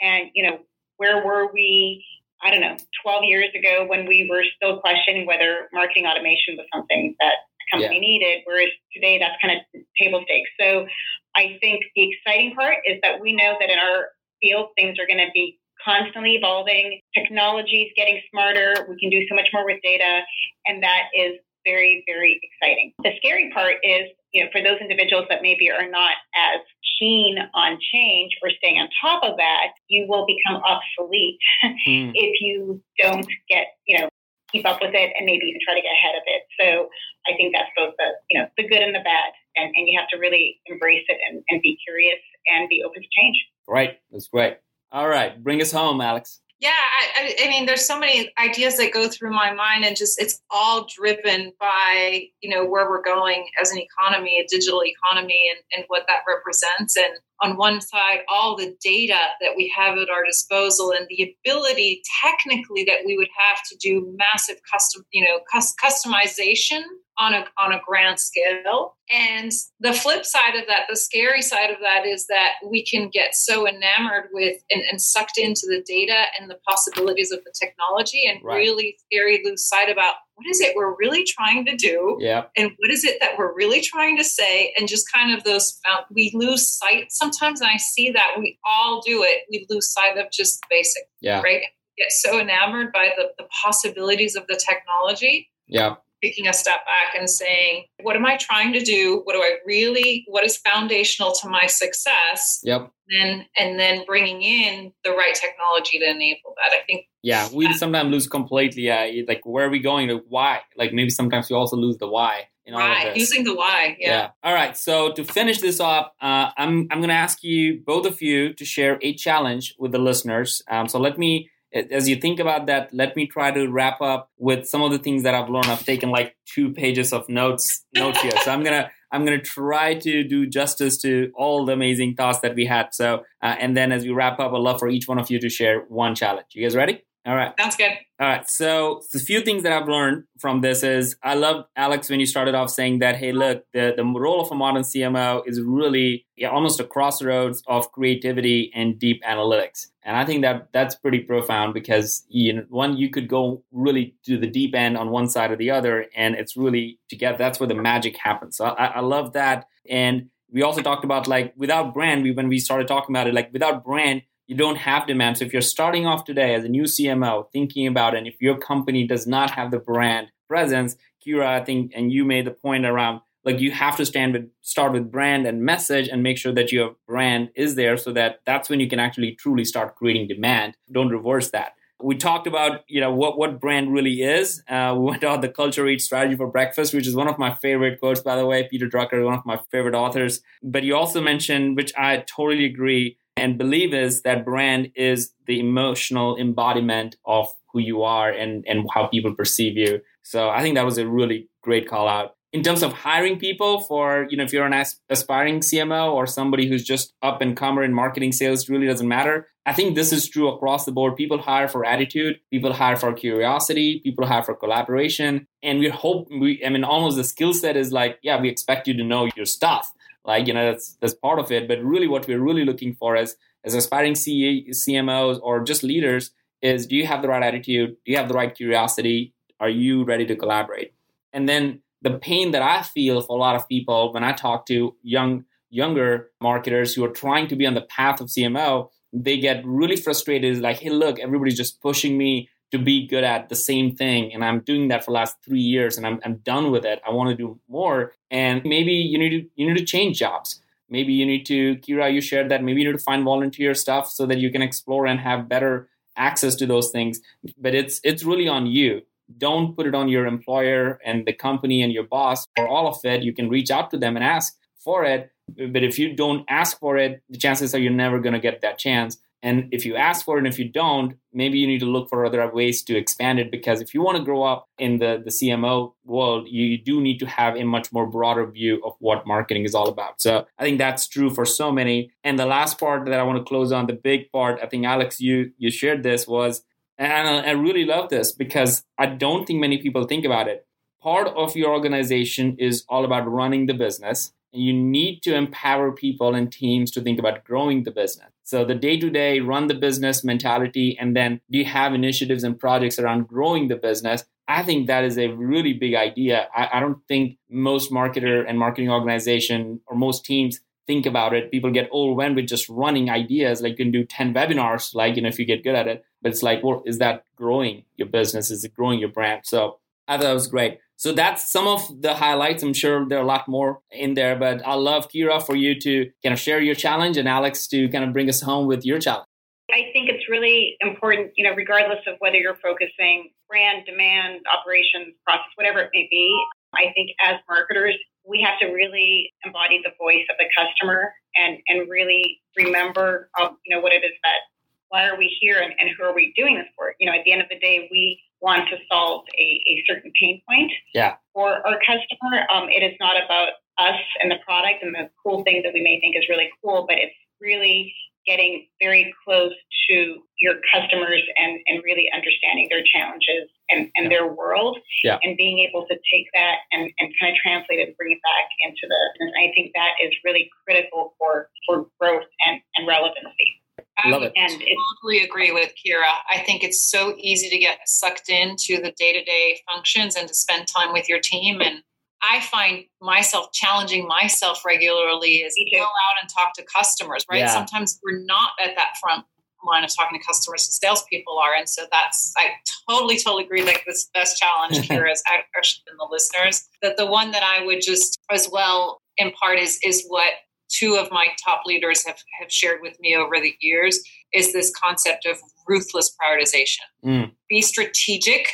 and 0.00 0.30
you 0.34 0.48
know, 0.48 0.58
where 0.96 1.24
were 1.24 1.52
we? 1.52 2.04
I 2.42 2.52
don't 2.52 2.60
know, 2.60 2.76
12 3.02 3.24
years 3.24 3.50
ago 3.58 3.84
when 3.88 4.06
we 4.06 4.28
were 4.30 4.44
still 4.54 4.78
questioning 4.78 5.26
whether 5.26 5.68
marketing 5.72 6.06
automation 6.06 6.54
was 6.54 6.66
something 6.72 7.16
that 7.18 7.34
a 7.34 7.76
company 7.76 7.96
yeah. 7.96 8.00
needed, 8.00 8.42
whereas 8.44 8.70
today 8.94 9.18
that's 9.18 9.34
kind 9.42 9.58
of 9.58 9.82
table 10.00 10.22
stakes. 10.22 10.50
So 10.60 10.86
I 11.34 11.58
think 11.60 11.82
the 11.96 12.10
exciting 12.10 12.54
part 12.54 12.76
is 12.86 12.98
that 13.02 13.20
we 13.20 13.34
know 13.34 13.54
that 13.58 13.70
in 13.70 13.78
our 13.78 14.10
field 14.40 14.68
things 14.76 14.98
are 15.00 15.06
going 15.06 15.18
to 15.18 15.32
be 15.34 15.58
constantly 15.84 16.34
evolving. 16.34 17.00
Technology 17.14 17.82
is 17.82 17.92
getting 17.96 18.20
smarter. 18.30 18.86
We 18.88 18.98
can 18.98 19.10
do 19.10 19.26
so 19.28 19.34
much 19.34 19.48
more 19.52 19.64
with 19.64 19.78
data, 19.82 20.20
and 20.66 20.82
that 20.82 21.10
is 21.14 21.38
very, 21.64 22.04
very 22.06 22.40
exciting. 22.42 22.92
The 23.02 23.12
scary 23.18 23.50
part 23.52 23.76
is, 23.82 24.08
you 24.32 24.44
know, 24.44 24.50
for 24.52 24.62
those 24.62 24.78
individuals 24.80 25.26
that 25.30 25.40
maybe 25.42 25.70
are 25.70 25.88
not 25.88 26.16
as 26.36 26.60
keen 26.98 27.38
on 27.54 27.78
change 27.92 28.32
or 28.42 28.50
staying 28.50 28.76
on 28.76 28.88
top 29.00 29.22
of 29.22 29.36
that, 29.36 29.68
you 29.88 30.06
will 30.08 30.26
become 30.26 30.62
obsolete 30.62 31.38
mm. 31.64 32.12
if 32.14 32.40
you 32.40 32.82
don't 33.02 33.26
get, 33.48 33.78
you 33.86 33.98
know, 33.98 34.08
keep 34.52 34.66
up 34.66 34.80
with 34.80 34.94
it 34.94 35.12
and 35.16 35.26
maybe 35.26 35.44
even 35.46 35.60
try 35.64 35.74
to 35.74 35.80
get 35.80 35.92
ahead 35.92 36.16
of 36.16 36.22
it. 36.26 36.42
So 36.60 36.88
I 37.26 37.36
think 37.36 37.54
that's 37.54 37.70
both 37.76 37.94
the, 37.98 38.08
you 38.30 38.40
know, 38.40 38.48
the 38.56 38.66
good 38.66 38.82
and 38.82 38.94
the 38.94 39.00
bad. 39.00 39.32
And, 39.56 39.72
and 39.74 39.88
you 39.88 39.98
have 39.98 40.08
to 40.10 40.18
really 40.18 40.60
embrace 40.66 41.04
it 41.08 41.18
and, 41.28 41.42
and 41.50 41.60
be 41.62 41.76
curious 41.84 42.20
and 42.50 42.68
be 42.68 42.82
open 42.86 43.02
to 43.02 43.08
change. 43.20 43.36
Right. 43.66 43.98
That's 44.10 44.28
great. 44.28 44.58
All 44.92 45.08
right. 45.08 45.42
Bring 45.42 45.60
us 45.60 45.72
home, 45.72 46.00
Alex. 46.00 46.40
Yeah, 46.60 46.70
I, 46.70 47.36
I, 47.44 47.48
mean, 47.48 47.66
there's 47.66 47.86
so 47.86 48.00
many 48.00 48.32
ideas 48.36 48.78
that 48.78 48.92
go 48.92 49.08
through 49.08 49.30
my 49.30 49.52
mind, 49.52 49.84
and 49.84 49.96
just 49.96 50.20
it's 50.20 50.40
all 50.50 50.88
driven 50.92 51.52
by 51.60 52.24
you 52.40 52.50
know 52.50 52.64
where 52.66 52.90
we're 52.90 53.02
going 53.02 53.46
as 53.60 53.70
an 53.70 53.78
economy, 53.78 54.40
a 54.40 54.46
digital 54.48 54.82
economy, 54.82 55.52
and, 55.54 55.62
and 55.76 55.84
what 55.86 56.04
that 56.08 56.22
represents. 56.26 56.96
And 56.96 57.14
on 57.40 57.56
one 57.56 57.80
side, 57.80 58.22
all 58.28 58.56
the 58.56 58.76
data 58.82 59.20
that 59.40 59.52
we 59.56 59.72
have 59.76 59.98
at 59.98 60.10
our 60.10 60.24
disposal, 60.24 60.90
and 60.90 61.06
the 61.08 61.32
ability 61.44 62.02
technically 62.24 62.82
that 62.84 63.06
we 63.06 63.16
would 63.16 63.30
have 63.38 63.62
to 63.70 63.76
do 63.76 64.12
massive 64.18 64.56
custom, 64.68 65.04
you 65.12 65.24
know, 65.24 65.38
customization 65.54 66.82
on 67.18 67.34
a 67.34 67.44
on 67.58 67.72
a 67.72 67.80
grand 67.86 68.20
scale. 68.20 68.96
And 69.12 69.50
the 69.80 69.92
flip 69.92 70.24
side 70.24 70.54
of 70.54 70.66
that, 70.68 70.82
the 70.88 70.96
scary 70.96 71.42
side 71.42 71.70
of 71.70 71.78
that 71.80 72.06
is 72.06 72.26
that 72.26 72.52
we 72.64 72.84
can 72.84 73.08
get 73.08 73.34
so 73.34 73.66
enamored 73.66 74.28
with 74.32 74.62
and, 74.70 74.82
and 74.90 75.00
sucked 75.00 75.38
into 75.38 75.62
the 75.66 75.82
data 75.86 76.24
and 76.38 76.50
the 76.50 76.58
possibilities 76.68 77.32
of 77.32 77.42
the 77.44 77.52
technology 77.58 78.22
and 78.26 78.40
right. 78.44 78.56
really 78.56 78.96
scary 79.06 79.42
lose 79.44 79.66
sight 79.66 79.90
about 79.90 80.14
what 80.38 80.46
is 80.48 80.60
it 80.60 80.76
we're 80.76 80.94
really 80.96 81.24
trying 81.24 81.64
to 81.64 81.74
do 81.74 82.16
yeah. 82.20 82.44
and 82.56 82.70
what 82.78 82.90
is 82.90 83.04
it 83.04 83.18
that 83.20 83.36
we're 83.36 83.54
really 83.54 83.80
trying 83.80 84.16
to 84.16 84.24
say 84.24 84.72
and 84.78 84.86
just 84.86 85.10
kind 85.12 85.36
of 85.36 85.42
those 85.42 85.80
um, 85.90 86.04
we 86.12 86.30
lose 86.32 86.68
sight 86.68 87.06
sometimes 87.10 87.60
and 87.60 87.68
i 87.68 87.76
see 87.76 88.10
that 88.12 88.36
we 88.38 88.56
all 88.64 89.00
do 89.04 89.24
it 89.24 89.42
we 89.50 89.66
lose 89.68 89.92
sight 89.92 90.16
of 90.16 90.30
just 90.30 90.60
the 90.60 90.66
basic 90.70 91.02
yeah 91.20 91.40
right 91.40 91.62
get 91.96 92.12
so 92.12 92.38
enamored 92.38 92.92
by 92.92 93.10
the, 93.16 93.24
the 93.36 93.48
possibilities 93.62 94.36
of 94.36 94.46
the 94.46 94.60
technology 94.64 95.50
yeah 95.66 95.96
taking 96.22 96.48
a 96.48 96.52
step 96.52 96.84
back 96.86 97.14
and 97.18 97.28
saying, 97.28 97.84
what 98.02 98.16
am 98.16 98.26
I 98.26 98.36
trying 98.36 98.72
to 98.72 98.80
do? 98.80 99.22
What 99.24 99.34
do 99.34 99.40
I 99.40 99.56
really, 99.66 100.24
what 100.28 100.44
is 100.44 100.56
foundational 100.56 101.32
to 101.42 101.48
my 101.48 101.66
success? 101.66 102.60
Yep. 102.64 102.90
Then, 103.08 103.46
and 103.56 103.78
then 103.78 104.04
bringing 104.06 104.42
in 104.42 104.92
the 105.04 105.12
right 105.12 105.34
technology 105.34 105.98
to 105.98 106.10
enable 106.10 106.54
that. 106.56 106.76
I 106.76 106.82
think. 106.86 107.06
Yeah, 107.22 107.48
we 107.54 107.72
sometimes 107.72 108.10
lose 108.10 108.26
completely. 108.26 108.82
Yeah, 108.82 109.10
like 109.26 109.40
where 109.44 109.66
are 109.66 109.70
we 109.70 109.78
going? 109.78 110.08
To 110.08 110.22
why? 110.28 110.60
Like 110.76 110.92
maybe 110.92 111.10
sometimes 111.10 111.48
we 111.48 111.56
also 111.56 111.76
lose 111.76 111.96
the 111.96 112.06
why. 112.06 112.48
In 112.66 112.74
all 112.74 112.80
right, 112.80 113.16
using 113.16 113.44
the 113.44 113.54
why. 113.54 113.96
Yeah. 113.98 114.10
yeah. 114.10 114.30
All 114.44 114.52
right. 114.52 114.76
So 114.76 115.12
to 115.12 115.24
finish 115.24 115.62
this 115.62 115.80
off, 115.80 116.12
uh, 116.20 116.50
I'm 116.58 116.86
I'm 116.90 116.98
going 116.98 117.08
to 117.08 117.14
ask 117.14 117.42
you 117.42 117.80
both 117.80 118.04
of 118.04 118.20
you 118.20 118.52
to 118.52 118.64
share 118.66 118.98
a 119.00 119.14
challenge 119.14 119.74
with 119.78 119.92
the 119.92 119.98
listeners. 119.98 120.62
Um, 120.70 120.86
so 120.86 120.98
let 120.98 121.16
me 121.16 121.48
as 121.72 122.08
you 122.08 122.16
think 122.16 122.40
about 122.40 122.66
that, 122.66 122.92
let 122.92 123.14
me 123.16 123.26
try 123.26 123.50
to 123.50 123.66
wrap 123.68 124.00
up 124.00 124.30
with 124.38 124.66
some 124.66 124.82
of 124.82 124.90
the 124.90 124.98
things 124.98 125.22
that 125.24 125.34
I've 125.34 125.50
learned. 125.50 125.66
I've 125.66 125.84
taken 125.84 126.10
like 126.10 126.36
two 126.46 126.72
pages 126.72 127.12
of 127.12 127.28
notes 127.28 127.84
notes 127.94 128.20
here, 128.20 128.32
so 128.42 128.50
I'm 128.50 128.62
gonna 128.62 128.90
I'm 129.12 129.24
gonna 129.24 129.40
try 129.40 129.94
to 129.94 130.24
do 130.24 130.46
justice 130.46 130.96
to 131.02 131.30
all 131.34 131.64
the 131.64 131.72
amazing 131.72 132.14
thoughts 132.14 132.40
that 132.40 132.54
we 132.54 132.64
had. 132.64 132.88
So, 132.92 133.24
uh, 133.42 133.56
and 133.58 133.76
then 133.76 133.92
as 133.92 134.04
we 134.04 134.10
wrap 134.10 134.40
up, 134.40 134.52
I'd 134.52 134.58
love 134.58 134.78
for 134.78 134.88
each 134.88 135.08
one 135.08 135.18
of 135.18 135.30
you 135.30 135.38
to 135.40 135.48
share 135.48 135.80
one 135.88 136.14
challenge. 136.14 136.46
You 136.52 136.62
guys 136.62 136.74
ready? 136.74 137.02
All 137.26 137.36
right. 137.36 137.52
Sounds 137.60 137.76
good. 137.76 137.92
All 138.20 138.26
right. 138.26 138.48
So 138.48 139.02
the 139.12 139.18
few 139.18 139.42
things 139.42 139.62
that 139.64 139.72
I've 139.72 139.88
learned 139.88 140.24
from 140.38 140.60
this 140.60 140.82
is 140.82 141.16
I 141.22 141.34
love 141.34 141.66
Alex 141.76 142.08
when 142.08 142.20
you 142.20 142.26
started 142.26 142.54
off 142.54 142.70
saying 142.70 143.00
that, 143.00 143.16
hey, 143.16 143.32
look, 143.32 143.64
the, 143.72 143.92
the 143.96 144.04
role 144.04 144.40
of 144.40 144.50
a 144.50 144.54
modern 144.54 144.82
CMO 144.82 145.42
is 145.46 145.60
really 145.60 146.26
yeah, 146.36 146.48
almost 146.48 146.80
a 146.80 146.84
crossroads 146.84 147.62
of 147.66 147.92
creativity 147.92 148.70
and 148.74 148.98
deep 148.98 149.22
analytics. 149.24 149.88
And 150.02 150.16
I 150.16 150.24
think 150.24 150.42
that 150.42 150.68
that's 150.72 150.94
pretty 150.94 151.18
profound 151.20 151.74
because 151.74 152.24
you 152.28 152.54
know, 152.54 152.64
one, 152.70 152.96
you 152.96 153.10
could 153.10 153.28
go 153.28 153.62
really 153.72 154.14
to 154.24 154.38
the 154.38 154.46
deep 154.46 154.74
end 154.74 154.96
on 154.96 155.10
one 155.10 155.28
side 155.28 155.50
or 155.50 155.56
the 155.56 155.70
other, 155.70 156.06
and 156.16 156.34
it's 156.34 156.56
really 156.56 156.98
together. 157.10 157.36
That's 157.36 157.60
where 157.60 157.66
the 157.66 157.74
magic 157.74 158.16
happens. 158.16 158.56
So 158.56 158.64
I, 158.64 158.86
I 158.86 159.00
love 159.00 159.34
that. 159.34 159.66
And 159.90 160.30
we 160.50 160.62
also 160.62 160.80
talked 160.80 161.04
about 161.04 161.28
like 161.28 161.52
without 161.56 161.92
brand, 161.92 162.22
we 162.22 162.32
when 162.32 162.48
we 162.48 162.58
started 162.58 162.88
talking 162.88 163.14
about 163.14 163.26
it, 163.26 163.34
like 163.34 163.52
without 163.52 163.84
brand, 163.84 164.22
you 164.48 164.56
don't 164.56 164.76
have 164.76 165.06
demand. 165.06 165.38
So 165.38 165.44
if 165.44 165.52
you're 165.52 165.62
starting 165.62 166.06
off 166.06 166.24
today 166.24 166.54
as 166.54 166.64
a 166.64 166.68
new 166.68 166.84
CMO, 166.84 167.52
thinking 167.52 167.86
about 167.86 168.16
and 168.16 168.26
if 168.26 168.40
your 168.40 168.58
company 168.58 169.06
does 169.06 169.26
not 169.26 169.50
have 169.52 169.70
the 169.70 169.78
brand 169.78 170.28
presence, 170.48 170.96
Kira, 171.24 171.46
I 171.46 171.62
think, 171.62 171.92
and 171.94 172.10
you 172.10 172.24
made 172.24 172.46
the 172.46 172.50
point 172.50 172.86
around 172.86 173.20
like 173.44 173.60
you 173.60 173.70
have 173.70 173.96
to 173.96 174.04
stand 174.04 174.32
with 174.32 174.50
start 174.62 174.92
with 174.92 175.10
brand 175.10 175.46
and 175.46 175.62
message 175.62 176.08
and 176.08 176.22
make 176.22 176.38
sure 176.38 176.52
that 176.52 176.72
your 176.72 176.96
brand 177.06 177.50
is 177.54 177.76
there 177.76 177.96
so 177.96 178.12
that 178.12 178.40
that's 178.44 178.68
when 178.68 178.80
you 178.80 178.88
can 178.88 178.98
actually 178.98 179.32
truly 179.32 179.64
start 179.64 179.94
creating 179.96 180.28
demand. 180.28 180.76
Don't 180.90 181.10
reverse 181.10 181.50
that. 181.50 181.72
We 182.00 182.16
talked 182.16 182.46
about 182.46 182.84
you 182.88 183.00
know 183.00 183.12
what 183.12 183.38
what 183.38 183.60
brand 183.60 183.92
really 183.92 184.22
is. 184.22 184.62
Uh, 184.68 184.94
we 184.96 185.04
went 185.04 185.24
on 185.24 185.40
the 185.42 185.48
culture 185.48 185.86
eat 185.86 186.00
strategy 186.00 186.36
for 186.36 186.46
breakfast, 186.46 186.94
which 186.94 187.06
is 187.06 187.14
one 187.14 187.28
of 187.28 187.38
my 187.38 187.54
favorite 187.54 188.00
quotes, 188.00 188.20
by 188.20 188.36
the 188.36 188.46
way. 188.46 188.66
Peter 188.68 188.88
Drucker, 188.88 189.24
one 189.24 189.34
of 189.34 189.44
my 189.44 189.60
favorite 189.70 189.94
authors. 189.94 190.40
But 190.62 190.84
you 190.84 190.96
also 190.96 191.20
mentioned, 191.20 191.76
which 191.76 191.92
I 191.98 192.24
totally 192.26 192.64
agree 192.64 193.18
and 193.38 193.56
believe, 193.56 193.94
is 193.94 194.22
that 194.22 194.44
brand 194.44 194.90
is 194.94 195.32
the 195.46 195.60
emotional 195.60 196.36
embodiment 196.36 197.16
of 197.24 197.48
who 197.72 197.80
you 197.80 198.02
are 198.02 198.30
and 198.30 198.64
and 198.66 198.88
how 198.92 199.06
people 199.06 199.34
perceive 199.34 199.76
you. 199.76 200.00
So 200.22 200.48
I 200.50 200.62
think 200.62 200.74
that 200.74 200.84
was 200.84 200.98
a 200.98 201.06
really 201.06 201.48
great 201.62 201.88
call 201.88 202.08
out. 202.08 202.34
In 202.52 202.62
terms 202.62 202.82
of 202.82 202.92
hiring 202.92 203.38
people 203.38 203.80
for 203.80 204.26
you 204.30 204.36
know 204.36 204.44
if 204.44 204.52
you're 204.52 204.66
an 204.66 204.84
aspiring 205.10 205.60
cmo 205.60 206.12
or 206.12 206.26
somebody 206.26 206.66
who's 206.66 206.84
just 206.84 207.12
up 207.22 207.40
and 207.42 207.56
comer 207.56 207.82
in 207.82 207.92
marketing 207.92 208.32
sales 208.32 208.68
really 208.68 208.86
doesn't 208.86 209.08
matter. 209.08 209.48
I 209.66 209.74
think 209.74 209.94
this 209.94 210.14
is 210.14 210.26
true 210.30 210.48
across 210.48 210.86
the 210.86 210.92
board. 210.92 211.14
People 211.16 211.38
hire 211.38 211.68
for 211.68 211.84
attitude 211.84 212.40
people 212.50 212.72
hire 212.72 212.96
for 212.96 213.12
curiosity 213.12 214.00
people 214.02 214.26
hire 214.26 214.42
for 214.42 214.54
collaboration. 214.54 215.46
And 215.62 215.78
we 215.78 215.88
hope 215.88 216.28
we 216.30 216.64
i 216.64 216.70
mean 216.70 216.84
almost 216.84 217.16
the 217.16 217.24
skill 217.24 217.52
set 217.52 217.76
is 217.76 217.92
like 217.92 218.18
yeah 218.22 218.40
we 218.40 218.48
expect 218.48 218.88
you 218.88 218.94
to 218.94 219.04
know 219.04 219.28
your 219.36 219.46
stuff 219.46 219.92
like 220.24 220.46
you 220.46 220.52
know 220.52 220.70
that's 220.70 220.96
that's 221.00 221.14
part 221.14 221.38
of 221.38 221.50
it 221.50 221.68
but 221.68 221.82
really 221.82 222.08
what 222.08 222.26
we're 222.26 222.40
really 222.40 222.64
looking 222.64 222.94
for 222.94 223.16
as 223.16 223.36
as 223.64 223.74
aspiring 223.74 224.14
C 224.14 224.66
cmos 224.70 225.38
or 225.42 225.62
just 225.62 225.82
leaders 225.82 226.30
is 226.62 226.86
do 226.86 226.96
you 226.96 227.06
have 227.06 227.22
the 227.22 227.28
right 227.28 227.42
attitude? 227.42 227.96
Do 228.04 228.12
you 228.12 228.16
have 228.16 228.28
the 228.28 228.34
right 228.34 228.54
curiosity? 228.54 229.34
Are 229.60 229.68
you 229.68 230.04
ready 230.04 230.26
to 230.26 230.36
collaborate? 230.36 230.94
And 231.32 231.48
then 231.48 231.80
the 232.02 232.18
pain 232.18 232.52
that 232.52 232.62
I 232.62 232.82
feel 232.82 233.20
for 233.20 233.36
a 233.36 233.40
lot 233.40 233.56
of 233.56 233.68
people 233.68 234.12
when 234.12 234.24
I 234.24 234.32
talk 234.32 234.66
to 234.66 234.96
young 235.02 235.44
younger 235.70 236.30
marketers 236.40 236.94
who 236.94 237.04
are 237.04 237.10
trying 237.10 237.46
to 237.48 237.56
be 237.56 237.66
on 237.66 237.74
the 237.74 237.82
path 237.82 238.20
of 238.20 238.28
CMO, 238.28 238.88
they 239.12 239.38
get 239.38 239.62
really 239.66 239.96
frustrated. 239.96 240.58
Like, 240.60 240.78
hey, 240.78 240.90
look, 240.90 241.18
everybody's 241.18 241.56
just 241.56 241.82
pushing 241.82 242.16
me 242.16 242.48
to 242.70 242.78
be 242.78 243.06
good 243.06 243.24
at 243.24 243.48
the 243.48 243.54
same 243.54 243.96
thing. 243.96 244.32
And 244.32 244.44
I'm 244.44 244.60
doing 244.60 244.88
that 244.88 245.04
for 245.04 245.10
last 245.10 245.36
three 245.44 245.60
years 245.60 245.96
and 245.96 246.06
I'm, 246.06 246.20
I'm 246.24 246.36
done 246.36 246.70
with 246.70 246.84
it. 246.84 247.00
I 247.06 247.10
want 247.10 247.30
to 247.30 247.36
do 247.36 247.58
more. 247.68 248.12
And 248.30 248.62
maybe 248.64 248.92
you 248.92 249.18
need 249.18 249.30
to 249.30 249.48
you 249.56 249.66
need 249.68 249.78
to 249.78 249.84
change 249.84 250.18
jobs. 250.18 250.60
Maybe 250.90 251.12
you 251.12 251.26
need 251.26 251.44
to, 251.46 251.76
Kira, 251.76 252.12
you 252.12 252.20
shared 252.20 252.50
that 252.50 252.62
maybe 252.62 252.80
you 252.80 252.86
need 252.88 252.98
to 252.98 253.02
find 253.02 253.22
volunteer 253.24 253.74
stuff 253.74 254.10
so 254.10 254.24
that 254.26 254.38
you 254.38 254.50
can 254.50 254.62
explore 254.62 255.06
and 255.06 255.20
have 255.20 255.48
better 255.48 255.88
access 256.16 256.54
to 256.56 256.66
those 256.66 256.90
things. 256.90 257.20
But 257.58 257.74
it's 257.74 258.00
it's 258.04 258.24
really 258.24 258.48
on 258.48 258.66
you 258.66 259.02
don't 259.36 259.76
put 259.76 259.86
it 259.86 259.94
on 259.94 260.08
your 260.08 260.26
employer 260.26 260.98
and 261.04 261.26
the 261.26 261.32
company 261.32 261.82
and 261.82 261.92
your 261.92 262.04
boss 262.04 262.46
for 262.56 262.66
all 262.66 262.86
of 262.86 262.98
it. 263.04 263.22
You 263.22 263.34
can 263.34 263.48
reach 263.48 263.70
out 263.70 263.90
to 263.90 263.98
them 263.98 264.16
and 264.16 264.24
ask 264.24 264.56
for 264.78 265.04
it. 265.04 265.30
But 265.48 265.82
if 265.82 265.98
you 265.98 266.14
don't 266.14 266.44
ask 266.48 266.78
for 266.78 266.96
it, 266.96 267.22
the 267.28 267.38
chances 267.38 267.74
are 267.74 267.78
you're 267.78 267.92
never 267.92 268.20
going 268.20 268.32
to 268.32 268.40
get 268.40 268.60
that 268.62 268.78
chance. 268.78 269.18
And 269.42 269.68
if 269.70 269.86
you 269.86 269.94
ask 269.94 270.24
for 270.24 270.36
it 270.36 270.40
and 270.40 270.46
if 270.48 270.58
you 270.58 270.68
don't, 270.68 271.14
maybe 271.32 271.58
you 271.58 271.66
need 271.66 271.78
to 271.78 271.86
look 271.86 272.08
for 272.08 272.26
other 272.26 272.50
ways 272.52 272.82
to 272.84 272.96
expand 272.96 273.38
it 273.38 273.50
because 273.50 273.80
if 273.80 273.94
you 273.94 274.02
want 274.02 274.18
to 274.18 274.24
grow 274.24 274.42
up 274.42 274.68
in 274.78 274.98
the, 274.98 275.22
the 275.24 275.30
CMO 275.30 275.92
world, 276.04 276.48
you 276.48 276.76
do 276.76 277.00
need 277.00 277.18
to 277.18 277.26
have 277.26 277.56
a 277.56 277.62
much 277.62 277.92
more 277.92 278.06
broader 278.06 278.46
view 278.50 278.82
of 278.84 278.94
what 278.98 279.26
marketing 279.26 279.64
is 279.64 279.74
all 279.74 279.88
about. 279.88 280.20
So 280.20 280.46
I 280.58 280.64
think 280.64 280.78
that's 280.78 281.06
true 281.06 281.30
for 281.30 281.44
so 281.44 281.70
many. 281.70 282.10
And 282.24 282.38
the 282.38 282.46
last 282.46 282.80
part 282.80 283.04
that 283.04 283.20
I 283.20 283.22
want 283.22 283.38
to 283.38 283.44
close 283.44 283.70
on, 283.70 283.86
the 283.86 283.92
big 283.92 284.32
part, 284.32 284.58
I 284.62 284.66
think 284.66 284.84
Alex, 284.84 285.20
you 285.20 285.52
you 285.56 285.70
shared 285.70 286.02
this 286.02 286.26
was 286.26 286.62
and 286.98 287.46
I 287.46 287.52
really 287.52 287.84
love 287.84 288.08
this 288.08 288.32
because 288.32 288.84
I 288.98 289.06
don't 289.06 289.46
think 289.46 289.60
many 289.60 289.78
people 289.78 290.04
think 290.04 290.24
about 290.24 290.48
it. 290.48 290.66
Part 291.00 291.28
of 291.28 291.54
your 291.54 291.70
organization 291.70 292.56
is 292.58 292.84
all 292.88 293.04
about 293.04 293.30
running 293.30 293.66
the 293.66 293.74
business, 293.74 294.32
and 294.52 294.62
you 294.62 294.72
need 294.72 295.22
to 295.22 295.34
empower 295.34 295.92
people 295.92 296.34
and 296.34 296.50
teams 296.50 296.90
to 296.92 297.00
think 297.00 297.20
about 297.20 297.44
growing 297.44 297.84
the 297.84 297.92
business. 297.92 298.30
So, 298.48 298.64
the 298.64 298.74
day 298.74 298.98
to 298.98 299.10
day 299.10 299.40
run 299.40 299.66
the 299.66 299.74
business 299.74 300.24
mentality, 300.24 300.96
and 300.98 301.14
then 301.14 301.42
do 301.50 301.58
you 301.58 301.66
have 301.66 301.92
initiatives 301.92 302.44
and 302.44 302.58
projects 302.58 302.98
around 302.98 303.28
growing 303.28 303.68
the 303.68 303.76
business? 303.76 304.24
I 304.48 304.62
think 304.62 304.86
that 304.86 305.04
is 305.04 305.18
a 305.18 305.28
really 305.28 305.74
big 305.74 305.94
idea. 305.94 306.48
I, 306.56 306.70
I 306.72 306.80
don't 306.80 307.06
think 307.08 307.36
most 307.50 307.92
marketer 307.92 308.48
and 308.48 308.58
marketing 308.58 308.90
organization 308.90 309.82
or 309.86 309.98
most 309.98 310.24
teams 310.24 310.60
think 310.86 311.04
about 311.04 311.34
it. 311.34 311.50
People 311.50 311.70
get 311.70 311.90
overwhelmed 311.92 312.36
with 312.36 312.46
just 312.48 312.70
running 312.70 313.10
ideas. 313.10 313.60
Like 313.60 313.72
you 313.72 313.84
can 313.84 313.90
do 313.90 314.06
10 314.06 314.32
webinars, 314.32 314.94
like, 314.94 315.16
you 315.16 315.20
know, 315.20 315.28
if 315.28 315.38
you 315.38 315.44
get 315.44 315.62
good 315.62 315.74
at 315.74 315.86
it. 315.86 316.02
But 316.22 316.30
it's 316.30 316.42
like, 316.42 316.64
well, 316.64 316.82
is 316.86 316.96
that 317.00 317.24
growing 317.36 317.84
your 317.96 318.08
business? 318.08 318.50
Is 318.50 318.64
it 318.64 318.74
growing 318.74 318.98
your 318.98 319.10
brand? 319.10 319.42
So 319.44 319.78
I 320.08 320.16
thought 320.16 320.22
that 320.22 320.32
was 320.32 320.46
great. 320.46 320.78
So 320.98 321.12
that's 321.12 321.50
some 321.50 321.68
of 321.68 322.02
the 322.02 322.12
highlights. 322.12 322.64
I'm 322.64 322.74
sure 322.74 323.06
there 323.08 323.18
are 323.18 323.22
a 323.22 323.26
lot 323.26 323.46
more 323.46 323.78
in 323.92 324.14
there, 324.14 324.34
but 324.34 324.66
I 324.66 324.74
love 324.74 325.08
Kira 325.08 325.40
for 325.40 325.54
you 325.54 325.78
to 325.78 326.10
kind 326.24 326.32
of 326.32 326.40
share 326.40 326.60
your 326.60 326.74
challenge 326.74 327.16
and 327.16 327.28
Alex 327.28 327.68
to 327.68 327.88
kind 327.88 328.02
of 328.02 328.12
bring 328.12 328.28
us 328.28 328.40
home 328.40 328.66
with 328.66 328.84
your 328.84 328.98
challenge. 328.98 329.26
I 329.70 329.86
think 329.92 330.10
it's 330.10 330.28
really 330.28 330.76
important, 330.80 331.30
you 331.36 331.44
know, 331.44 331.54
regardless 331.54 332.00
of 332.08 332.16
whether 332.18 332.36
you're 332.36 332.58
focusing 332.60 333.30
brand, 333.48 333.86
demand, 333.86 334.40
operations, 334.50 335.14
process, 335.24 335.46
whatever 335.54 335.78
it 335.78 335.90
may 335.94 336.08
be. 336.10 336.36
I 336.74 336.90
think 336.96 337.10
as 337.24 337.36
marketers, 337.48 337.94
we 338.26 338.42
have 338.42 338.58
to 338.58 338.74
really 338.74 339.30
embody 339.44 339.80
the 339.84 339.92
voice 340.00 340.26
of 340.28 340.36
the 340.36 340.50
customer 340.50 341.12
and, 341.36 341.58
and 341.68 341.88
really 341.88 342.40
remember, 342.56 343.30
um, 343.40 343.56
you 343.64 343.74
know, 343.74 343.80
what 343.80 343.92
it 343.92 344.02
is 344.02 344.12
that 344.24 344.40
why 344.88 345.06
are 345.06 345.16
we 345.16 345.36
here 345.40 345.60
and, 345.60 345.72
and 345.78 345.90
who 345.96 346.04
are 346.04 346.14
we 346.14 346.32
doing 346.36 346.56
this 346.56 346.66
for? 346.74 346.94
You 346.98 347.08
know, 347.08 347.16
at 347.16 347.24
the 347.24 347.32
end 347.32 347.42
of 347.42 347.48
the 347.48 347.58
day, 347.58 347.88
we 347.92 348.20
want 348.40 348.68
to 348.70 348.76
solve 348.90 349.24
a, 349.38 349.42
a 349.42 349.84
certain 349.86 350.12
pain 350.20 350.40
point 350.48 350.70
yeah. 350.94 351.16
for 351.32 351.66
our 351.66 351.78
customer. 351.80 352.46
Um, 352.52 352.68
it 352.68 352.82
is 352.82 352.94
not 353.00 353.16
about 353.22 353.48
us 353.78 354.00
and 354.22 354.30
the 354.30 354.38
product 354.44 354.82
and 354.82 354.94
the 354.94 355.10
cool 355.24 355.42
thing 355.44 355.62
that 355.64 355.72
we 355.72 355.82
may 355.82 356.00
think 356.00 356.16
is 356.16 356.28
really 356.28 356.50
cool, 356.62 356.86
but 356.88 356.98
it's 356.98 357.14
really 357.40 357.94
getting 358.26 358.66
very 358.78 359.14
close 359.24 359.54
to 359.88 360.20
your 360.38 360.60
customers 360.72 361.22
and, 361.38 361.58
and 361.66 361.82
really 361.82 362.10
understanding 362.12 362.68
their 362.68 362.84
challenges 362.84 363.48
and, 363.70 363.88
and 363.96 364.12
their 364.12 364.28
world 364.28 364.76
yeah. 365.02 365.16
and 365.22 365.36
being 365.36 365.64
able 365.64 365.86
to 365.88 365.96
take 366.12 366.26
that 366.34 366.60
and, 366.72 366.92
and 367.00 367.08
kind 367.18 367.32
of 367.32 367.36
translate 367.40 367.80
it 367.80 367.88
and 367.88 367.96
bring 367.96 368.12
it 368.12 368.20
back 368.20 368.52
into 368.68 368.84
the 368.84 369.00
and 369.24 369.32
I 369.40 369.50
think 369.56 369.72
that 369.74 369.96
is 370.04 370.12
really 370.24 370.50
critical 370.66 371.14
for, 371.18 371.48
for 371.66 371.86
growth 371.98 372.28
and, 372.46 372.60
and 372.76 372.86
relevancy. 372.86 373.64
I 373.98 374.10
Love 374.10 374.22
it. 374.22 374.32
And 374.36 374.62
totally 375.02 375.24
agree 375.24 375.52
with 375.52 375.72
Kira. 375.74 376.12
I 376.32 376.38
think 376.40 376.62
it's 376.62 376.80
so 376.80 377.14
easy 377.18 377.48
to 377.48 377.58
get 377.58 377.80
sucked 377.86 378.28
into 378.28 378.80
the 378.80 378.92
day 378.96 379.12
to 379.12 379.24
day 379.24 379.60
functions 379.70 380.14
and 380.16 380.28
to 380.28 380.34
spend 380.34 380.68
time 380.68 380.92
with 380.92 381.08
your 381.08 381.18
team. 381.20 381.60
And 381.60 381.82
I 382.22 382.40
find 382.40 382.84
myself 383.00 383.52
challenging 383.52 384.06
myself 384.06 384.64
regularly 384.64 385.36
is 385.36 385.54
go 385.72 385.82
out 385.82 386.14
and 386.20 386.30
talk 386.30 386.52
to 386.54 386.64
customers, 386.64 387.24
right? 387.30 387.40
Yeah. 387.40 387.48
Sometimes 387.48 387.98
we're 388.04 388.20
not 388.20 388.50
at 388.62 388.76
that 388.76 388.94
front 389.00 389.24
line 389.66 389.82
of 389.82 389.94
talking 389.94 390.18
to 390.18 390.24
customers 390.24 390.66
and 390.66 390.72
salespeople 390.72 391.38
are. 391.38 391.54
And 391.54 391.68
so 391.68 391.82
that's, 391.90 392.32
I 392.36 392.50
totally, 392.88 393.18
totally 393.18 393.44
agree. 393.44 393.64
Like 393.64 393.84
this 393.86 394.08
best 394.14 394.38
challenge 394.38 394.78
Kira, 394.78 394.84
here 394.92 395.06
is 395.06 395.22
actually 395.56 395.84
in 395.90 395.96
the 395.96 396.08
listeners. 396.10 396.68
That 396.82 396.96
the 396.96 397.06
one 397.06 397.32
that 397.32 397.42
I 397.42 397.64
would 397.64 397.80
just 397.82 398.18
as 398.30 398.48
well 398.50 399.00
impart 399.16 399.58
is, 399.58 399.78
is 399.82 400.04
what 400.06 400.32
two 400.68 400.96
of 400.96 401.10
my 401.10 401.28
top 401.44 401.62
leaders 401.66 402.06
have, 402.06 402.18
have 402.40 402.52
shared 402.52 402.80
with 402.82 402.98
me 403.00 403.16
over 403.16 403.40
the 403.40 403.54
years 403.60 404.00
is 404.32 404.52
this 404.52 404.70
concept 404.70 405.26
of 405.26 405.38
ruthless 405.66 406.14
prioritization. 406.20 406.78
Mm. 407.04 407.32
Be 407.48 407.62
strategic 407.62 408.48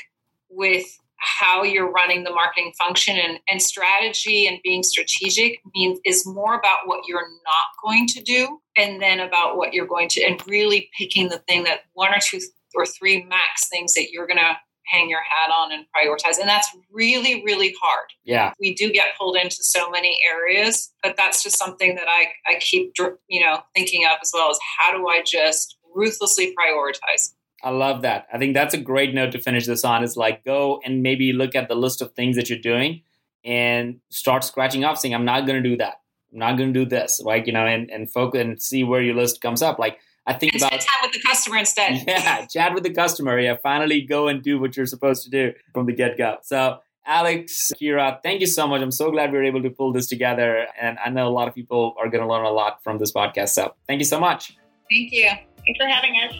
with 0.49 0.87
how 1.25 1.63
you're 1.63 1.91
running 1.91 2.23
the 2.23 2.31
marketing 2.31 2.73
function 2.79 3.17
and, 3.17 3.39
and 3.49 3.61
strategy 3.61 4.47
and 4.47 4.59
being 4.63 4.83
strategic 4.83 5.59
means 5.75 5.99
is 6.05 6.27
more 6.27 6.55
about 6.55 6.81
what 6.85 7.01
you're 7.09 7.29
not 7.45 7.67
going 7.83 8.07
to 8.07 8.21
do 8.23 8.61
and 8.77 9.01
then 9.01 9.21
about 9.21 9.57
what 9.57 9.73
you're 9.73 9.87
going 9.87 10.09
to 10.09 10.23
and 10.23 10.43
really 10.47 10.91
picking 10.97 11.29
the 11.29 11.39
thing 11.49 11.65
that 11.65 11.81
one 11.95 12.13
or 12.13 12.19
two 12.21 12.41
or 12.75 12.85
three 12.85 13.25
max 13.25 13.69
things 13.69 13.95
that 13.95 14.11
you're 14.11 14.27
going 14.27 14.39
to 14.39 14.57
hang 14.87 15.09
your 15.09 15.23
hat 15.23 15.51
on 15.51 15.73
and 15.73 15.85
prioritize. 15.97 16.39
And 16.39 16.49
that's 16.49 16.69
really, 16.93 17.43
really 17.45 17.75
hard. 17.81 18.09
Yeah. 18.25 18.53
We 18.61 18.75
do 18.75 18.93
get 18.93 19.17
pulled 19.19 19.37
into 19.37 19.57
so 19.63 19.91
many 19.91 20.19
areas, 20.31 20.93
but 21.03 21.17
that's 21.17 21.43
just 21.43 21.59
something 21.59 21.95
that 21.97 22.07
I, 22.09 22.29
I 22.47 22.59
keep, 22.61 22.93
you 23.29 23.45
know, 23.45 23.61
thinking 23.75 24.05
of 24.05 24.19
as 24.23 24.31
well 24.33 24.51
as 24.51 24.59
how 24.79 24.97
do 24.97 25.09
I 25.09 25.23
just 25.23 25.77
ruthlessly 25.95 26.55
prioritize? 26.55 27.35
I 27.63 27.71
love 27.71 28.03
that. 28.03 28.27
I 28.33 28.39
think 28.39 28.55
that's 28.55 28.75
a 28.75 28.79
great 28.79 29.15
note 29.15 29.33
to 29.33 29.41
finish 29.41 29.67
this 29.67 29.85
on 29.85 30.05
is 30.05 30.17
like 30.17 30.45
go 30.45 30.81
and 30.85 31.03
maybe 31.03 31.33
look 31.33 31.55
at 31.55 31.69
the 31.69 31.75
list 31.75 32.03
of 32.03 32.13
things 32.13 32.37
that 32.37 32.51
you're 32.51 32.59
doing 32.59 33.03
and 33.43 34.01
start 34.11 34.45
scratching 34.45 34.85
off 34.85 34.99
saying, 34.99 35.15
I'm 35.15 35.25
not 35.25 35.47
going 35.47 35.63
to 35.63 35.69
do 35.69 35.77
that. 35.79 36.01
I'm 36.33 36.39
not 36.41 36.59
going 36.59 36.75
to 36.75 36.85
do 36.85 36.89
this. 36.89 37.21
Like, 37.21 37.47
you 37.47 37.53
know, 37.53 37.65
and, 37.65 37.91
and 37.91 38.11
focus 38.11 38.41
and 38.41 38.61
see 38.61 38.85
where 38.85 39.01
your 39.01 39.15
list 39.15 39.41
comes 39.41 39.63
up. 39.63 39.79
Like, 39.79 39.99
I 40.27 40.33
think 40.33 40.55
and 40.55 40.63
about 40.63 40.73
time 40.73 41.03
with 41.03 41.13
the 41.13 41.21
customer 41.21 41.59
instead. 41.59 42.05
Yeah, 42.07 42.47
chat 42.47 42.75
with 42.75 42.83
the 42.83 42.91
customer. 42.91 43.39
Yeah, 43.39 43.57
finally 43.63 44.01
go 44.01 44.29
and 44.29 44.43
do 44.43 44.59
what 44.59 44.77
you're 44.77 44.87
supposed 44.87 45.25
to 45.25 45.31
do 45.31 45.53
from 45.73 45.87
the 45.87 45.93
get 45.93 46.17
go. 46.17 46.39
So, 46.43 46.79
Alex, 47.07 47.73
Kira, 47.81 48.23
thank 48.23 48.41
you 48.41 48.47
so 48.47 48.67
much. 48.67 48.81
I'm 48.81 48.91
so 48.91 49.11
glad 49.11 49.33
we 49.33 49.39
were 49.39 49.45
able 49.45 49.63
to 49.63 49.71
pull 49.71 49.93
this 49.93 50.07
together. 50.07 50.67
And 50.81 50.99
I 51.05 51.11
know 51.11 51.29
a 51.29 51.31
lot 51.31 51.49
of 51.49 51.55
people 51.55 51.95
are 51.99 52.09
going 52.09 52.23
to 52.23 52.29
learn 52.29 52.47
a 52.47 52.51
lot 52.51 52.83
from 52.83 52.99
this 52.99 53.13
podcast. 53.13 53.51
So, 53.51 53.75
thank 53.87 53.99
you 53.99 54.07
so 54.07 54.19
much. 54.19 54.57
Thank 54.91 55.13
you. 55.13 55.29
Thanks 55.65 55.79
for 55.79 55.87
having 55.89 56.15
us. 56.23 56.37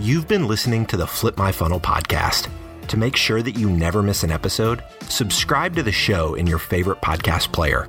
You've 0.00 0.28
been 0.28 0.46
listening 0.46 0.86
to 0.86 0.96
the 0.96 1.06
Flip 1.06 1.36
My 1.36 1.52
Funnel 1.52 1.80
podcast. 1.80 2.48
To 2.88 2.96
make 2.96 3.16
sure 3.16 3.42
that 3.42 3.56
you 3.56 3.68
never 3.68 4.02
miss 4.02 4.22
an 4.22 4.30
episode, 4.30 4.82
subscribe 5.02 5.74
to 5.76 5.82
the 5.82 5.92
show 5.92 6.34
in 6.34 6.46
your 6.46 6.58
favorite 6.58 7.00
podcast 7.02 7.52
player 7.52 7.88